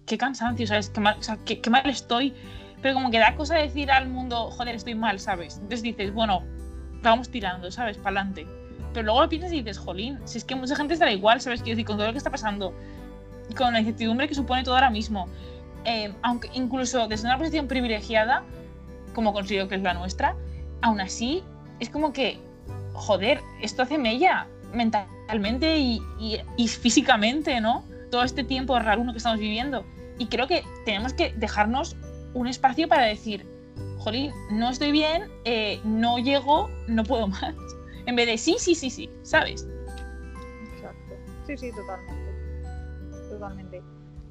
qué 0.05 0.17
cansancio, 0.17 0.67
¿sabes? 0.67 0.89
Qué 0.89 0.99
mal, 1.01 1.17
o 1.19 1.23
sea, 1.23 1.37
qué, 1.45 1.59
qué 1.61 1.69
mal 1.69 1.89
estoy. 1.89 2.33
Pero 2.81 2.95
como 2.95 3.11
que 3.11 3.19
da 3.19 3.35
cosa 3.35 3.55
decir 3.55 3.91
al 3.91 4.07
mundo, 4.09 4.49
joder, 4.51 4.75
estoy 4.75 4.95
mal, 4.95 5.19
¿sabes? 5.19 5.55
Entonces 5.55 5.83
dices, 5.83 6.13
bueno, 6.13 6.43
vamos 7.03 7.29
tirando, 7.29 7.69
¿sabes? 7.71 7.97
Para 7.97 8.21
adelante. 8.21 8.47
Pero 8.93 9.05
luego 9.05 9.21
lo 9.21 9.29
piensas 9.29 9.53
y 9.53 9.57
dices, 9.57 9.77
jolín, 9.77 10.19
si 10.25 10.37
es 10.39 10.43
que 10.43 10.55
mucha 10.55 10.75
gente 10.75 10.93
estará 10.93 11.11
igual, 11.11 11.39
¿sabes? 11.41 11.61
Quiero 11.61 11.75
decir, 11.75 11.85
con 11.85 11.97
todo 11.97 12.07
lo 12.07 12.11
que 12.13 12.17
está 12.17 12.31
pasando, 12.31 12.73
con 13.55 13.73
la 13.73 13.79
incertidumbre 13.79 14.27
que 14.27 14.35
supone 14.35 14.63
todo 14.63 14.75
ahora 14.75 14.89
mismo, 14.89 15.27
eh, 15.85 16.13
aunque 16.23 16.49
incluso 16.53 17.07
desde 17.07 17.27
una 17.27 17.37
posición 17.37 17.67
privilegiada, 17.67 18.43
como 19.13 19.33
considero 19.33 19.67
que 19.67 19.75
es 19.75 19.81
la 19.81 19.93
nuestra, 19.93 20.35
aún 20.81 20.99
así 21.01 21.43
es 21.79 21.89
como 21.89 22.13
que, 22.13 22.39
joder, 22.93 23.41
esto 23.61 23.83
hace 23.83 23.97
mella 23.97 24.47
mentalmente 24.73 25.77
y, 25.79 26.01
y- 26.19 26.37
y 26.57 26.67
físicamente, 26.67 27.61
¿no? 27.61 27.83
Todo 28.11 28.23
este 28.23 28.43
tiempo 28.43 28.77
raro 28.77 29.03
que 29.11 29.17
estamos 29.17 29.39
viviendo. 29.39 29.85
Y 30.19 30.27
creo 30.27 30.47
que 30.47 30.63
tenemos 30.85 31.13
que 31.13 31.33
dejarnos 31.33 31.95
un 32.33 32.47
espacio 32.47 32.87
para 32.87 33.05
decir, 33.05 33.45
jolín, 33.97 34.31
no 34.51 34.69
estoy 34.69 34.91
bien, 34.91 35.23
eh, 35.45 35.79
no 35.83 36.17
llego, 36.19 36.69
no 36.87 37.03
puedo 37.03 37.27
más. 37.27 37.55
En 38.05 38.15
vez 38.15 38.27
de 38.27 38.37
sí, 38.37 38.55
sí, 38.59 38.75
sí, 38.75 38.89
sí, 38.89 39.09
¿sabes? 39.23 39.67
Exacto. 40.75 41.15
Sí, 41.47 41.57
sí, 41.57 41.71
totalmente. 41.71 42.31
Totalmente. 43.29 43.81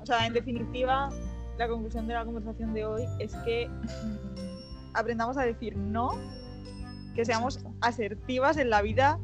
O 0.00 0.06
sea, 0.06 0.26
en 0.26 0.32
definitiva, 0.32 1.08
la 1.58 1.68
conclusión 1.68 2.06
de 2.06 2.14
la 2.14 2.24
conversación 2.24 2.74
de 2.74 2.84
hoy 2.84 3.04
es 3.18 3.34
que 3.44 3.68
mm, 3.68 4.94
aprendamos 4.94 5.36
a 5.36 5.42
decir 5.42 5.76
no, 5.76 6.10
que 7.14 7.24
seamos 7.24 7.56
Exacto. 7.56 7.76
asertivas 7.80 8.56
en 8.56 8.70
la 8.70 8.82
vida 8.82 9.18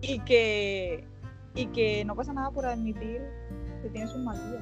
y 0.00 0.20
que, 0.20 1.04
y 1.54 1.66
que 1.66 2.04
no 2.04 2.14
pasa 2.14 2.32
nada 2.32 2.50
por 2.50 2.66
admitir 2.66 3.20
que 3.82 3.88
tienes 3.88 4.14
un 4.14 4.24
mal 4.24 4.36
día. 4.50 4.60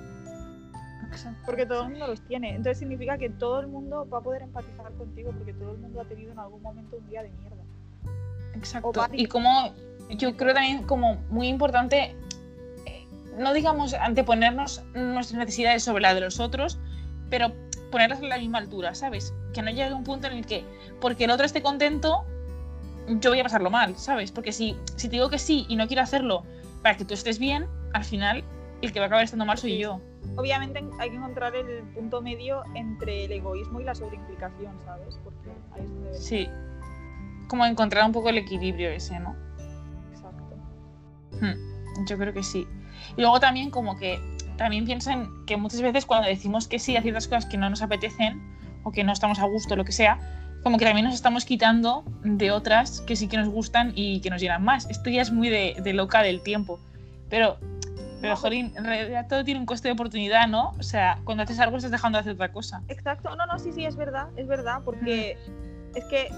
Porque 1.44 1.66
todo 1.66 1.84
el 1.84 1.90
mundo 1.90 2.06
los 2.08 2.20
tiene. 2.22 2.50
Entonces 2.50 2.78
significa 2.78 3.16
que 3.18 3.30
todo 3.30 3.60
el 3.60 3.66
mundo 3.66 4.06
va 4.12 4.18
a 4.18 4.20
poder 4.20 4.42
empatizar 4.42 4.92
contigo 4.92 5.32
porque 5.32 5.52
todo 5.54 5.72
el 5.72 5.78
mundo 5.78 6.00
ha 6.00 6.04
tenido 6.04 6.32
en 6.32 6.38
algún 6.38 6.62
momento 6.62 6.96
un 6.96 7.08
día 7.08 7.22
de 7.22 7.30
mierda. 7.30 7.62
Exacto. 8.54 9.06
Y 9.12 9.26
como 9.26 9.72
yo 10.10 10.36
creo 10.36 10.54
también 10.54 10.82
como 10.84 11.16
muy 11.30 11.48
importante, 11.48 12.14
eh, 12.86 13.06
no 13.38 13.52
digamos 13.52 13.94
anteponernos 13.94 14.82
nuestras 14.94 15.38
necesidades 15.38 15.82
sobre 15.82 16.02
la 16.02 16.14
de 16.14 16.20
los 16.20 16.40
otros, 16.40 16.78
pero 17.30 17.52
ponerlas 17.90 18.20
a 18.20 18.26
la 18.26 18.38
misma 18.38 18.58
altura, 18.58 18.94
¿sabes? 18.94 19.32
Que 19.52 19.62
no 19.62 19.70
llegue 19.70 19.92
un 19.92 20.04
punto 20.04 20.26
en 20.26 20.34
el 20.34 20.46
que, 20.46 20.64
porque 21.00 21.24
el 21.24 21.30
otro 21.30 21.46
esté 21.46 21.62
contento, 21.62 22.24
yo 23.08 23.30
voy 23.30 23.40
a 23.40 23.42
pasarlo 23.42 23.70
mal, 23.70 23.96
¿sabes? 23.96 24.32
Porque 24.32 24.52
si, 24.52 24.76
si 24.96 25.08
te 25.08 25.16
digo 25.16 25.30
que 25.30 25.38
sí 25.38 25.64
y 25.68 25.76
no 25.76 25.86
quiero 25.86 26.02
hacerlo 26.02 26.44
para 26.82 26.96
que 26.96 27.04
tú 27.04 27.14
estés 27.14 27.38
bien, 27.38 27.66
al 27.92 28.04
final 28.04 28.44
el 28.82 28.92
que 28.92 28.98
va 29.00 29.06
a 29.06 29.08
acabar 29.08 29.24
estando 29.24 29.44
mal 29.44 29.58
soy 29.58 29.72
Sí. 29.72 29.78
yo. 29.78 30.00
Obviamente 30.36 30.84
hay 31.00 31.10
que 31.10 31.16
encontrar 31.16 31.54
el 31.56 31.82
punto 31.94 32.20
medio 32.22 32.62
entre 32.74 33.24
el 33.24 33.32
egoísmo 33.32 33.80
y 33.80 33.84
la 33.84 33.94
sobreimplicación, 33.94 34.72
¿sabes? 34.84 35.18
Porque 35.24 35.50
ahí 35.72 35.82
es 35.82 35.90
donde... 35.90 36.14
Sí. 36.14 36.48
Como 37.48 37.64
encontrar 37.64 38.04
un 38.04 38.12
poco 38.12 38.28
el 38.28 38.38
equilibrio 38.38 38.90
ese, 38.90 39.18
¿no? 39.20 39.34
Exacto. 40.12 40.54
Hmm, 41.40 42.06
Yo 42.06 42.18
creo 42.18 42.32
que 42.32 42.42
sí. 42.42 42.66
Y 43.16 43.20
luego 43.20 43.40
también 43.40 43.70
como 43.70 43.96
que 43.96 44.20
también 44.56 44.84
piensan 44.84 45.28
que 45.46 45.56
muchas 45.56 45.80
veces 45.80 46.04
cuando 46.04 46.28
decimos 46.28 46.68
que 46.68 46.78
sí 46.78 46.96
a 46.96 47.02
ciertas 47.02 47.26
cosas 47.28 47.46
que 47.46 47.56
no 47.56 47.70
nos 47.70 47.80
apetecen 47.82 48.42
o 48.82 48.92
que 48.92 49.04
no 49.04 49.12
estamos 49.12 49.38
a 49.38 49.46
gusto, 49.46 49.76
lo 49.76 49.84
que 49.84 49.92
sea, 49.92 50.18
como 50.62 50.78
que 50.78 50.84
también 50.84 51.06
nos 51.06 51.14
estamos 51.14 51.44
quitando 51.44 52.04
de 52.24 52.50
otras 52.50 53.00
que 53.02 53.14
sí 53.16 53.28
que 53.28 53.36
nos 53.38 53.48
gustan 53.48 53.92
y 53.94 54.20
que 54.20 54.30
nos 54.30 54.40
llenan 54.42 54.64
más. 54.64 54.90
Esto 54.90 55.08
ya 55.10 55.22
es 55.22 55.30
muy 55.32 55.48
de, 55.48 55.76
de 55.82 55.92
loca 55.92 56.22
del 56.22 56.42
tiempo. 56.42 56.80
Pero, 57.30 57.58
pero 58.20 58.36
jolín, 58.36 58.72
en 58.76 58.84
realidad 58.84 59.26
todo 59.28 59.44
tiene 59.44 59.60
un 59.60 59.66
coste 59.66 59.88
de 59.88 59.92
oportunidad, 59.92 60.48
¿no? 60.48 60.74
O 60.78 60.82
sea, 60.82 61.20
cuando 61.24 61.42
haces 61.44 61.58
algo 61.60 61.76
estás 61.76 61.90
dejando 61.92 62.16
de 62.18 62.20
hacer 62.20 62.32
otra 62.34 62.50
cosa. 62.52 62.82
Exacto. 62.88 63.34
No, 63.36 63.46
no, 63.46 63.58
sí, 63.58 63.72
sí, 63.72 63.84
es 63.84 63.96
verdad, 63.96 64.28
es 64.36 64.46
verdad, 64.46 64.82
porque 64.84 65.36
es 65.94 66.04
que 66.06 66.28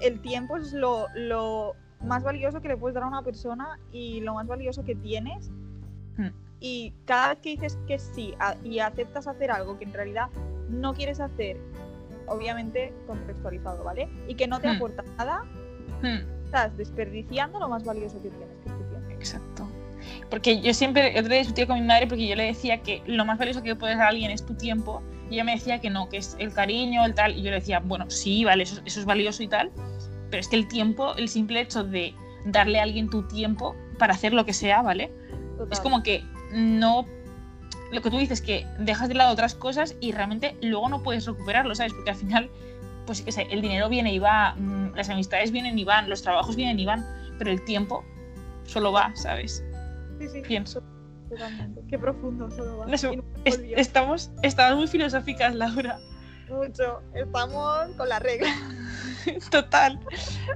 el 0.00 0.20
tiempo 0.20 0.56
es 0.56 0.72
lo, 0.72 1.06
lo 1.14 1.74
más 2.04 2.22
valioso 2.22 2.60
que 2.60 2.68
le 2.68 2.76
puedes 2.76 2.94
dar 2.94 3.04
a 3.04 3.06
una 3.08 3.22
persona 3.22 3.78
y 3.92 4.20
lo 4.20 4.34
más 4.34 4.46
valioso 4.46 4.84
que 4.84 4.94
tienes. 4.94 5.50
Hmm. 6.16 6.28
Y 6.60 6.92
cada 7.06 7.30
vez 7.30 7.38
que 7.40 7.50
dices 7.50 7.78
que 7.86 7.98
sí 7.98 8.34
a- 8.38 8.56
y 8.64 8.78
aceptas 8.80 9.26
hacer 9.26 9.50
algo 9.50 9.78
que 9.78 9.84
en 9.84 9.92
realidad 9.92 10.28
no 10.68 10.94
quieres 10.94 11.20
hacer, 11.20 11.56
obviamente 12.26 12.92
contextualizado, 13.06 13.84
¿vale? 13.84 14.08
Y 14.28 14.34
que 14.34 14.46
no 14.46 14.60
te 14.60 14.68
Hmm. 14.68 14.76
aporta 14.76 15.02
nada, 15.18 15.44
Hmm. 16.02 16.18
estás 16.44 16.76
desperdiciando 16.76 17.58
lo 17.58 17.68
más 17.68 17.84
valioso 17.84 18.20
que 18.22 18.30
tienes, 18.30 18.48
que 18.64 18.68
es 18.70 18.76
tu 18.78 18.84
tiempo. 18.84 19.10
Exacto. 19.10 19.68
Porque 20.32 20.62
yo 20.62 20.72
siempre, 20.72 21.10
otro 21.10 21.28
día 21.28 21.40
discutía 21.40 21.66
con 21.66 21.78
mi 21.78 21.86
madre 21.86 22.06
porque 22.06 22.26
yo 22.26 22.34
le 22.34 22.44
decía 22.44 22.78
que 22.78 23.02
lo 23.04 23.26
más 23.26 23.36
valioso 23.38 23.62
que 23.62 23.76
puedes 23.76 23.98
dar 23.98 24.06
a 24.06 24.08
alguien 24.08 24.30
es 24.30 24.46
tu 24.46 24.54
tiempo. 24.54 25.02
Y 25.28 25.34
ella 25.34 25.44
me 25.44 25.52
decía 25.52 25.78
que 25.78 25.90
no, 25.90 26.08
que 26.08 26.16
es 26.16 26.36
el 26.38 26.54
cariño, 26.54 27.04
el 27.04 27.14
tal. 27.14 27.36
Y 27.36 27.42
yo 27.42 27.50
le 27.50 27.56
decía, 27.56 27.80
bueno, 27.80 28.08
sí, 28.08 28.42
vale, 28.42 28.62
eso, 28.62 28.80
eso 28.86 29.00
es 29.00 29.04
valioso 29.04 29.42
y 29.42 29.48
tal. 29.48 29.70
Pero 30.30 30.40
es 30.40 30.48
que 30.48 30.56
el 30.56 30.68
tiempo, 30.68 31.14
el 31.16 31.28
simple 31.28 31.60
hecho 31.60 31.84
de 31.84 32.14
darle 32.46 32.80
a 32.80 32.84
alguien 32.84 33.10
tu 33.10 33.28
tiempo 33.28 33.76
para 33.98 34.14
hacer 34.14 34.32
lo 34.32 34.46
que 34.46 34.54
sea, 34.54 34.80
¿vale? 34.80 35.12
Total. 35.58 35.68
Es 35.70 35.80
como 35.80 36.02
que 36.02 36.24
no. 36.50 37.06
Lo 37.90 38.00
que 38.00 38.08
tú 38.08 38.16
dices, 38.16 38.40
que 38.40 38.66
dejas 38.78 39.10
de 39.10 39.14
lado 39.16 39.34
otras 39.34 39.54
cosas 39.54 39.96
y 40.00 40.12
realmente 40.12 40.56
luego 40.62 40.88
no 40.88 41.02
puedes 41.02 41.26
recuperarlo, 41.26 41.74
¿sabes? 41.74 41.92
Porque 41.92 42.08
al 42.08 42.16
final, 42.16 42.50
pues 43.04 43.20
que 43.20 43.32
sé, 43.32 43.48
el 43.50 43.60
dinero 43.60 43.90
viene 43.90 44.14
y 44.14 44.18
va, 44.18 44.54
mm, 44.54 44.94
las 44.94 45.10
amistades 45.10 45.52
vienen 45.52 45.78
y 45.78 45.84
van, 45.84 46.08
los 46.08 46.22
trabajos 46.22 46.56
vienen 46.56 46.80
y 46.80 46.86
van, 46.86 47.04
pero 47.36 47.50
el 47.50 47.62
tiempo 47.66 48.02
solo 48.64 48.92
va, 48.92 49.14
¿sabes? 49.14 49.62
Sí, 50.22 50.28
sí, 50.28 50.42
pienso. 50.46 50.82
Totalmente. 51.30 51.80
Qué 51.88 51.98
profundo 51.98 52.48
todo 52.48 52.78
va. 52.78 52.86
No 52.86 52.96
sé, 52.98 53.12
Y 53.12 53.16
nunca 53.16 53.28
Es- 53.44 53.56
volvió. 53.58 53.76
estamos, 53.76 54.30
estamos 54.42 54.78
muy 54.78 54.86
filosóficas, 54.88 55.54
Laura. 55.54 55.98
Mucho. 56.50 57.00
Estamos 57.14 57.88
con 57.96 58.08
la 58.08 58.18
regla. 58.18 58.48
Total. 59.50 59.98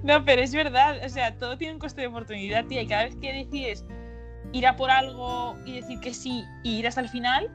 No, 0.03 0.25
pero 0.25 0.43
es 0.43 0.53
verdad. 0.53 0.99
O 1.05 1.09
sea, 1.09 1.37
todo 1.39 1.57
tiene 1.57 1.75
un 1.75 1.79
coste 1.81 2.03
de 2.03 2.07
oportunidad, 2.09 2.67
tía. 2.67 2.83
Y 2.83 2.87
cada 2.87 3.05
vez 3.05 3.17
que 3.17 3.33
decides 3.33 3.85
ir 4.53 4.67
a 4.67 4.77
por 4.77 4.91
algo 4.91 5.57
y 5.65 5.77
decir 5.81 6.01
que 6.01 6.13
sí 6.13 6.45
y 6.63 6.77
ir 6.79 6.87
hasta 6.87 7.01
el 7.01 7.09
final, 7.09 7.51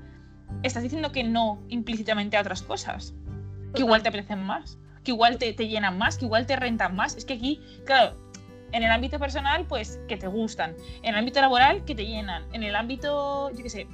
estás 0.63 0.81
diciendo 0.83 1.11
que 1.11 1.23
no 1.23 1.61
implícitamente 1.69 2.37
a 2.37 2.41
otras 2.41 2.63
cosas. 2.63 3.13
Que 3.75 3.81
igual 3.83 4.01
te 4.03 4.09
apetecen 4.09 4.43
más, 4.43 4.79
que 5.03 5.11
igual 5.11 5.37
te, 5.37 5.53
te 5.53 5.67
llenan 5.67 5.97
más, 5.97 6.17
que 6.17 6.25
igual 6.25 6.45
te 6.47 6.55
rentan 6.55 6.95
más. 6.95 7.15
Es 7.15 7.23
que 7.25 7.33
aquí, 7.35 7.61
claro, 7.85 8.17
en 8.71 8.83
el 8.83 8.91
ámbito 8.91 9.19
personal, 9.19 9.65
pues 9.67 9.99
que 10.07 10.17
te 10.17 10.27
gustan. 10.27 10.75
En 11.03 11.13
el 11.13 11.19
ámbito 11.19 11.41
laboral, 11.41 11.83
que 11.85 11.95
te 11.95 12.05
llenan. 12.05 12.43
En 12.53 12.63
el 12.63 12.75
ámbito, 12.75 13.51
yo 13.51 13.63
qué 13.63 13.69
sé. 13.69 13.87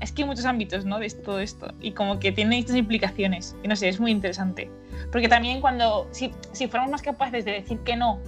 Es 0.00 0.12
que 0.12 0.22
hay 0.22 0.28
muchos 0.28 0.46
ámbitos, 0.46 0.84
¿no? 0.84 0.98
De 0.98 1.10
todo 1.10 1.40
esto. 1.40 1.72
Y 1.80 1.92
como 1.92 2.18
que 2.18 2.32
tiene 2.32 2.58
estas 2.58 2.76
implicaciones. 2.76 3.54
Y 3.62 3.68
no 3.68 3.76
sé, 3.76 3.88
es 3.88 4.00
muy 4.00 4.10
interesante. 4.10 4.70
Porque 5.12 5.28
también 5.28 5.60
cuando, 5.60 6.08
si, 6.10 6.32
si 6.52 6.68
fuéramos 6.68 6.90
más 6.90 7.02
capaces 7.02 7.44
de 7.44 7.52
decir 7.52 7.78
que 7.80 7.96
no 7.96 8.18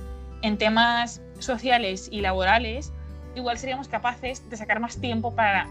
en 0.43 0.59
temas 0.59 1.23
sociales 1.39 2.09
y 2.11 2.21
laborales, 2.21 2.93
igual 3.35 3.59
seríamos 3.59 3.89
capaces 3.89 4.49
de 4.49 4.57
sacar 4.57 4.81
más 4.81 5.01
tiempo 5.01 5.35
para 5.35 5.67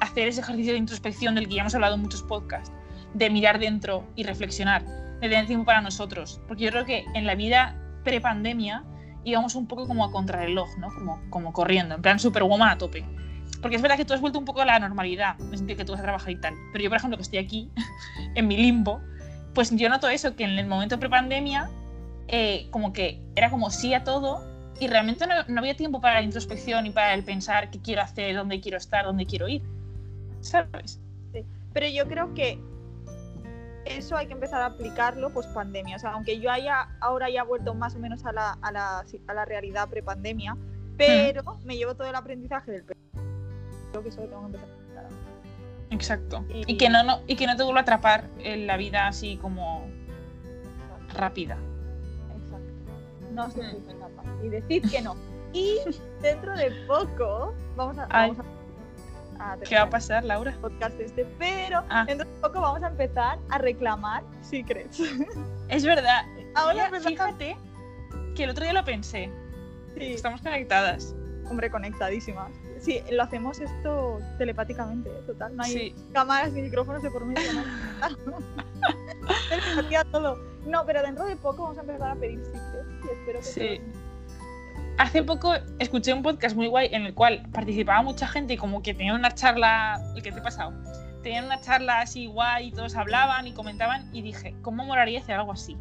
hacer 0.00 0.28
ese 0.28 0.40
ejercicio 0.40 0.72
de 0.72 0.78
introspección 0.78 1.34
del 1.34 1.48
que 1.48 1.56
ya 1.56 1.60
hemos 1.60 1.74
hablado 1.74 1.94
en 1.94 2.02
muchos 2.02 2.22
podcasts, 2.22 2.72
de 3.14 3.30
mirar 3.30 3.58
dentro 3.58 4.04
y 4.16 4.24
reflexionar, 4.24 4.84
de 5.20 5.28
tener 5.28 5.46
tiempo 5.46 5.64
para 5.66 5.80
nosotros. 5.80 6.40
Porque 6.48 6.64
yo 6.64 6.70
creo 6.70 6.84
que 6.84 7.04
en 7.14 7.26
la 7.26 7.34
vida 7.34 7.76
pre-pandemia 8.04 8.84
íbamos 9.24 9.54
un 9.54 9.66
poco 9.66 9.86
como 9.86 10.04
a 10.04 10.10
contrarreloj, 10.10 10.76
¿no? 10.78 10.88
Como, 10.88 11.20
como 11.30 11.52
corriendo, 11.52 11.94
en 11.94 12.02
plan 12.02 12.18
superwoman 12.18 12.70
a 12.70 12.78
tope. 12.78 13.04
Porque 13.60 13.76
es 13.76 13.82
verdad 13.82 13.96
que 13.96 14.04
tú 14.04 14.12
has 14.12 14.20
vuelto 14.20 14.38
un 14.38 14.44
poco 14.44 14.60
a 14.60 14.66
la 14.66 14.78
normalidad, 14.78 15.40
en 15.40 15.52
el 15.52 15.58
sentido 15.58 15.78
que 15.78 15.84
tú 15.84 15.92
vas 15.92 16.00
a 16.00 16.04
trabajar 16.04 16.30
y 16.30 16.40
tal. 16.40 16.54
Pero 16.72 16.84
yo, 16.84 16.90
por 16.90 16.98
ejemplo, 16.98 17.16
que 17.16 17.22
estoy 17.22 17.38
aquí, 17.38 17.70
en 18.34 18.48
mi 18.48 18.56
limbo, 18.56 19.00
pues 19.54 19.70
yo 19.70 19.88
noto 19.88 20.08
eso, 20.08 20.34
que 20.34 20.44
en 20.44 20.58
el 20.58 20.66
momento 20.66 20.98
pre-pandemia, 20.98 21.70
eh, 22.28 22.66
como 22.70 22.92
que 22.92 23.20
era 23.36 23.50
como 23.50 23.70
sí 23.70 23.94
a 23.94 24.04
todo 24.04 24.44
y 24.80 24.88
realmente 24.88 25.26
no, 25.26 25.34
no 25.46 25.60
había 25.60 25.76
tiempo 25.76 26.00
para 26.00 26.16
la 26.16 26.22
introspección 26.22 26.86
y 26.86 26.90
para 26.90 27.14
el 27.14 27.24
pensar 27.24 27.70
qué 27.70 27.78
quiero 27.80 28.02
hacer, 28.02 28.34
dónde 28.34 28.60
quiero 28.60 28.78
estar, 28.78 29.04
dónde 29.04 29.26
quiero 29.26 29.48
ir. 29.48 29.62
¿Sabes? 30.40 31.00
Pero 31.72 31.86
yo 31.86 32.08
creo 32.08 32.34
que 32.34 32.58
eso 33.84 34.16
hay 34.16 34.26
que 34.26 34.32
empezar 34.32 34.62
a 34.62 34.66
aplicarlo 34.66 35.30
post 35.30 35.52
pandemia. 35.54 35.96
O 35.96 35.98
sea, 35.98 36.10
aunque 36.12 36.38
yo 36.40 36.50
haya 36.50 36.88
ahora 37.00 37.28
ya 37.30 37.42
vuelto 37.44 37.74
más 37.74 37.94
o 37.94 37.98
menos 37.98 38.24
a 38.24 38.32
la, 38.32 38.58
a 38.62 38.72
la, 38.72 39.04
a 39.26 39.34
la 39.34 39.44
realidad 39.44 39.88
prepandemia, 39.88 40.56
pero 40.96 41.42
me 41.64 41.76
llevo 41.76 41.94
todo 41.94 42.08
el 42.08 42.14
aprendizaje 42.14 42.70
del 42.70 42.84
Creo 42.84 44.02
que 44.02 44.08
eso 44.08 44.20
lo 44.22 44.26
tengo 44.28 44.40
que 44.40 44.46
empezar 44.46 44.68
a 44.68 45.00
ahora. 45.02 45.08
Exacto. 45.90 46.44
Y- 46.48 46.72
Y 46.72 46.76
que 46.76 46.88
no, 46.88 47.02
no, 47.02 47.20
y 47.26 47.36
que 47.36 47.46
no 47.46 47.56
te 47.56 47.62
vuelva 47.62 47.80
a 47.80 47.82
atrapar 47.82 48.28
en 48.38 48.66
la 48.66 48.76
vida 48.76 49.06
así 49.08 49.36
como 49.36 49.86
rápida. 51.14 51.56
Exacto. 52.36 52.72
No 53.32 53.50
sé 53.50 53.62
Mm. 53.62 54.44
Y 54.44 54.48
decid 54.48 54.90
que 54.90 55.02
no. 55.02 55.16
Y 55.52 55.76
dentro 56.22 56.56
de 56.56 56.70
poco 56.86 57.54
vamos 57.76 57.98
a, 57.98 58.06
Ay. 58.10 58.30
vamos 58.30 58.46
a, 58.46 58.51
a 59.38 59.56
¿Qué 59.58 59.74
va 59.76 59.82
a 59.82 59.90
pasar, 59.90 60.24
Laura? 60.24 60.56
podcast 60.60 60.98
este, 61.00 61.24
pero 61.38 61.82
Ah. 61.90 62.04
dentro 62.06 62.28
de 62.28 62.40
poco 62.40 62.60
vamos 62.60 62.82
a 62.82 62.88
empezar 62.88 63.38
a 63.50 63.58
reclamar 63.58 64.22
secrets. 64.42 65.00
Es 65.68 65.84
verdad. 65.84 66.24
Ahora 66.54 66.86
empezamos. 66.86 67.12
fíjate 67.18 67.56
que 68.34 68.44
el 68.44 68.50
otro 68.50 68.64
día 68.64 68.72
lo 68.74 68.84
pensé. 68.84 69.30
Sí, 69.96 70.12
Estamos 70.14 70.40
conectadas. 70.42 71.14
hombre, 71.50 71.70
conectadísimas. 71.70 72.50
Sí, 72.80 73.00
lo 73.10 73.22
hacemos 73.22 73.60
esto 73.60 74.18
telepáticamente, 74.38 75.08
¿eh? 75.10 75.22
total. 75.26 75.56
No 75.56 75.62
hay 75.62 75.72
Sí. 75.72 75.94
cámaras 76.12 76.52
ni 76.52 76.62
micrófonos 76.62 77.02
de 77.02 77.10
por 77.10 77.24
medio. 77.24 77.52
¿no? 78.26 78.38
Telepatía 79.48 80.04
todo. 80.12 80.36
No, 80.66 80.84
pero 80.86 81.02
dentro 81.02 81.24
de 81.26 81.36
poco 81.36 81.62
vamos 81.62 81.78
a 81.78 81.80
empezar 81.82 82.10
a 82.10 82.14
pedir 82.16 82.42
secrets 82.44 83.04
y 83.04 83.08
espero 83.10 83.38
que 83.40 83.44
Sí. 83.44 83.80
Hace 84.98 85.22
poco 85.22 85.54
escuché 85.78 86.12
un 86.12 86.22
podcast 86.22 86.54
muy 86.54 86.68
guay 86.68 86.88
en 86.92 87.02
el 87.06 87.14
cual 87.14 87.42
participaba 87.52 88.02
mucha 88.02 88.26
gente 88.28 88.54
y 88.54 88.56
como 88.56 88.82
que 88.82 88.94
tenían 88.94 89.16
una 89.16 89.30
charla, 89.34 90.00
el 90.14 90.22
que 90.22 90.30
te 90.32 90.38
he 90.38 90.42
pasado, 90.42 90.72
tenían 91.22 91.46
una 91.46 91.60
charla 91.60 92.00
así 92.00 92.26
guay 92.26 92.68
y 92.68 92.72
todos 92.72 92.94
hablaban 92.94 93.46
y 93.46 93.52
comentaban 93.52 94.08
y 94.12 94.22
dije, 94.22 94.54
¿cómo 94.62 94.84
molaría 94.84 95.20
hacer 95.20 95.36
algo 95.36 95.52
así? 95.52 95.76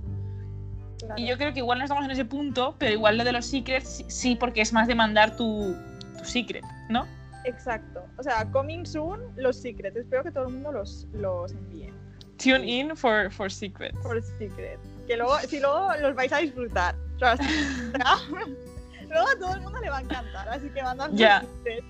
Claro. 1.00 1.16
Y 1.18 1.28
yo 1.28 1.38
creo 1.38 1.52
que 1.54 1.60
igual 1.60 1.80
no 1.80 1.84
estamos 1.86 2.06
en 2.06 2.12
ese 2.12 2.26
punto, 2.26 2.76
pero 2.78 2.94
igual 2.94 3.18
lo 3.18 3.24
de 3.24 3.32
los 3.34 3.46
secrets 3.46 4.04
sí- 4.08 4.36
porque 4.36 4.62
es 4.62 4.72
más 4.72 4.88
de 4.88 4.96
mandar 4.96 5.36
tu, 5.36 5.76
tu 6.18 6.26
secret, 6.26 6.64
¿no? 6.90 7.06
Exacto. 7.44 8.04
O 8.18 8.24
sea, 8.24 8.46
coming 8.52 8.86
soon, 8.86 9.20
los 9.36 9.58
secrets. 9.60 9.98
Espero 9.98 10.24
que 10.24 10.32
todo 10.32 10.48
el 10.48 10.54
mundo 10.54 10.72
los, 10.72 11.08
los 11.14 11.52
envíe. 11.52 11.92
Tune 12.38 12.66
in 12.68 12.96
for, 12.96 13.32
for 13.32 13.52
secrets. 13.52 13.98
Por 14.00 14.22
secret. 14.22 14.80
Que 15.08 15.18
luego, 15.18 15.38
si 15.40 15.60
luego 15.60 15.90
los 16.02 16.16
vais 16.16 16.32
a 16.32 16.38
disfrutar. 16.38 16.96
Luego 19.12 19.28
a 19.28 19.40
todo 19.40 19.54
el 19.56 19.62
mundo 19.62 19.80
le 19.80 19.90
va 19.90 19.98
a 19.98 20.02
encantar. 20.02 20.50
Así 20.50 20.70
que 20.70 20.82
los 20.82 21.12
Ya. 21.14 21.42
secrets. 21.42 21.86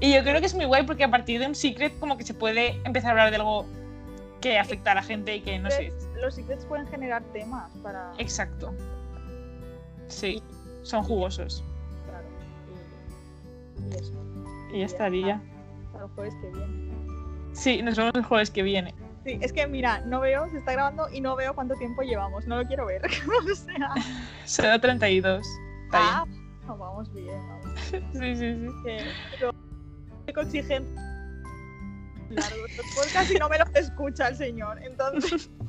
Y 0.00 0.12
yo 0.14 0.22
creo 0.22 0.40
que 0.40 0.46
es 0.46 0.54
muy 0.54 0.66
guay 0.66 0.84
porque 0.84 1.04
a 1.04 1.10
partir 1.10 1.40
de 1.40 1.46
un 1.46 1.54
secret 1.54 1.98
como 1.98 2.18
que 2.18 2.24
se 2.24 2.34
puede 2.34 2.80
empezar 2.84 3.08
a 3.08 3.10
hablar 3.12 3.30
de 3.30 3.36
algo 3.36 3.64
que 4.42 4.58
afecta 4.58 4.92
a 4.92 4.96
la 4.96 5.02
gente 5.02 5.34
y 5.36 5.40
que 5.40 5.58
no 5.58 5.70
sé. 5.70 5.92
Los 6.20 6.34
secrets 6.34 6.64
pueden 6.66 6.86
generar 6.88 7.22
temas 7.32 7.70
para. 7.82 8.12
Exacto. 8.18 8.74
Sí, 10.08 10.42
son 10.82 11.02
jugosos. 11.02 11.64
Claro. 12.04 12.26
Y, 13.88 13.94
y 13.94 13.96
eso. 13.96 14.12
Y 14.74 14.78
ya 14.80 14.84
estaría. 14.86 15.40
Hasta 15.92 16.04
el 16.04 16.10
jueves 16.10 16.34
que 16.42 16.50
viene. 16.50 16.86
Sí, 17.54 17.82
nos 17.82 17.96
vemos 17.96 18.12
el 18.14 18.22
jueves 18.24 18.50
que 18.50 18.62
viene. 18.62 18.94
Sí, 19.24 19.38
es 19.40 19.52
que 19.52 19.66
mira, 19.66 20.00
no 20.00 20.20
veo, 20.20 20.48
se 20.50 20.58
está 20.58 20.72
grabando 20.72 21.08
y 21.10 21.20
no 21.22 21.34
veo 21.34 21.54
cuánto 21.54 21.74
tiempo 21.76 22.02
llevamos. 22.02 22.46
No 22.46 22.58
lo 22.58 22.64
quiero 22.68 22.84
ver. 22.86 23.02
o 23.50 23.54
sea. 23.54 23.94
Será 24.44 24.78
32. 24.78 25.44
Está 25.86 25.98
Ah, 26.20 26.24
no, 26.66 26.76
vamos 26.76 27.12
bien, 27.12 27.40
vamos. 27.48 27.80
Sí, 27.90 28.00
sí, 28.12 28.36
sí. 28.36 28.68
que 28.84 29.04
pero 29.32 29.50
exigente 30.42 30.90
largos 32.30 32.76
los 32.76 32.86
podcasts 32.94 33.30
y 33.32 33.38
no 33.38 33.48
me 33.48 33.58
los 33.58 33.68
escucha 33.74 34.28
el 34.28 34.36
señor 34.36 34.78
entonces 34.82 35.50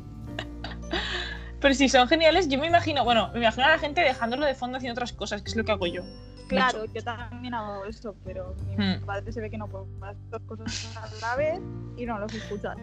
Pero 1.59 1.73
si 1.73 1.89
son 1.89 2.07
geniales, 2.07 2.47
yo 2.49 2.59
me 2.59 2.67
imagino, 2.67 3.03
bueno, 3.03 3.31
me 3.33 3.39
imagino 3.39 3.65
a 3.65 3.69
la 3.71 3.79
gente 3.79 4.01
dejándolo 4.01 4.45
de 4.45 4.53
fondo 4.53 4.77
haciendo 4.77 4.93
otras 4.99 5.11
cosas, 5.11 5.41
que 5.41 5.49
es 5.49 5.55
lo 5.55 5.63
que 5.63 5.71
hago 5.71 5.87
yo. 5.87 6.03
claro 6.49 6.85
yo 6.85 7.03
también 7.03 7.53
hago 7.55 7.83
eso 7.85 8.15
pero 8.23 8.55
mi 8.67 8.75
Hmm. 8.75 9.05
padre 9.05 9.31
se 9.31 9.41
ve 9.41 9.49
que 9.49 9.57
no 9.57 9.67
puede 9.67 9.85
hacer 10.03 10.17
dos 10.29 10.41
cosas 10.43 10.95
a 10.97 11.09
la 11.21 11.35
vez 11.35 11.59
y 11.97 12.05
no 12.05 12.19
los 12.19 12.31
escucha 12.33 12.73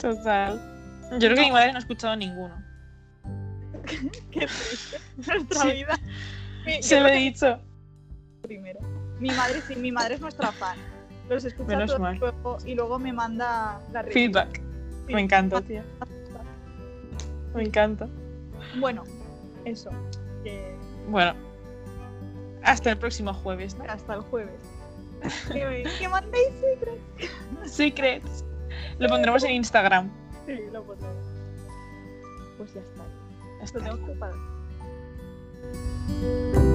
Total. 0.00 0.60
Yo 1.12 1.18
creo 1.18 1.34
que 1.34 1.40
mi 1.42 1.50
madre 1.50 1.72
no 1.72 1.76
ha 1.78 1.80
escuchado 1.80 2.14
ninguno. 2.16 2.54
qué 4.30 4.46
triste 4.46 4.98
nuestra 5.16 5.60
Sí. 5.62 5.72
vida 5.72 5.98
Se 6.80 7.00
lo 7.00 7.08
he 7.08 7.16
dicho. 7.16 7.58
primero 8.42 8.80
mi 9.18 9.30
madre 9.30 9.60
sí 9.66 9.76
mi 9.76 9.92
madre 9.92 10.14
es 10.14 10.20
nuestra 10.20 10.50
fan 10.52 10.78
los 11.28 11.44
escucha 11.44 11.68
Menos 11.68 11.86
todos 11.86 12.00
mal. 12.00 12.18
luego 12.18 12.58
y 12.64 12.74
luego 12.74 12.98
me 12.98 13.12
manda 13.12 13.80
la. 13.92 14.02
Feedback. 14.02 14.60
Sí. 15.06 15.14
Me 15.14 15.20
encanta, 15.20 15.60
tía. 15.62 15.84
Me 17.54 17.62
encanta. 17.62 18.08
bueno 18.78 19.04
eso 19.64 19.90
Bueno. 21.08 21.34
Hasta 22.62 22.90
el 22.90 22.98
próximo 22.98 23.32
jueves, 23.32 23.76
¿no? 23.76 23.84
hasta 23.84 24.14
el 24.14 24.20
jueves 24.20 24.60
que, 25.52 26.08
mandéis 26.08 26.52
secrets 26.60 27.72
Secrets. 27.72 28.44
Lo 28.98 29.08
pondremos 29.08 29.44
en 29.44 29.52
Instagram. 29.52 30.10
Sí, 30.46 30.56
lo 30.72 30.82
pondré. 30.82 31.08
Pues 32.58 32.74
ya 32.74 32.80
está. 32.80 33.78
Lo 33.78 33.84
tengo 33.84 34.06
que 34.06 34.12
parar. 34.12 34.49
Thank 35.72 36.54
you. 36.56 36.69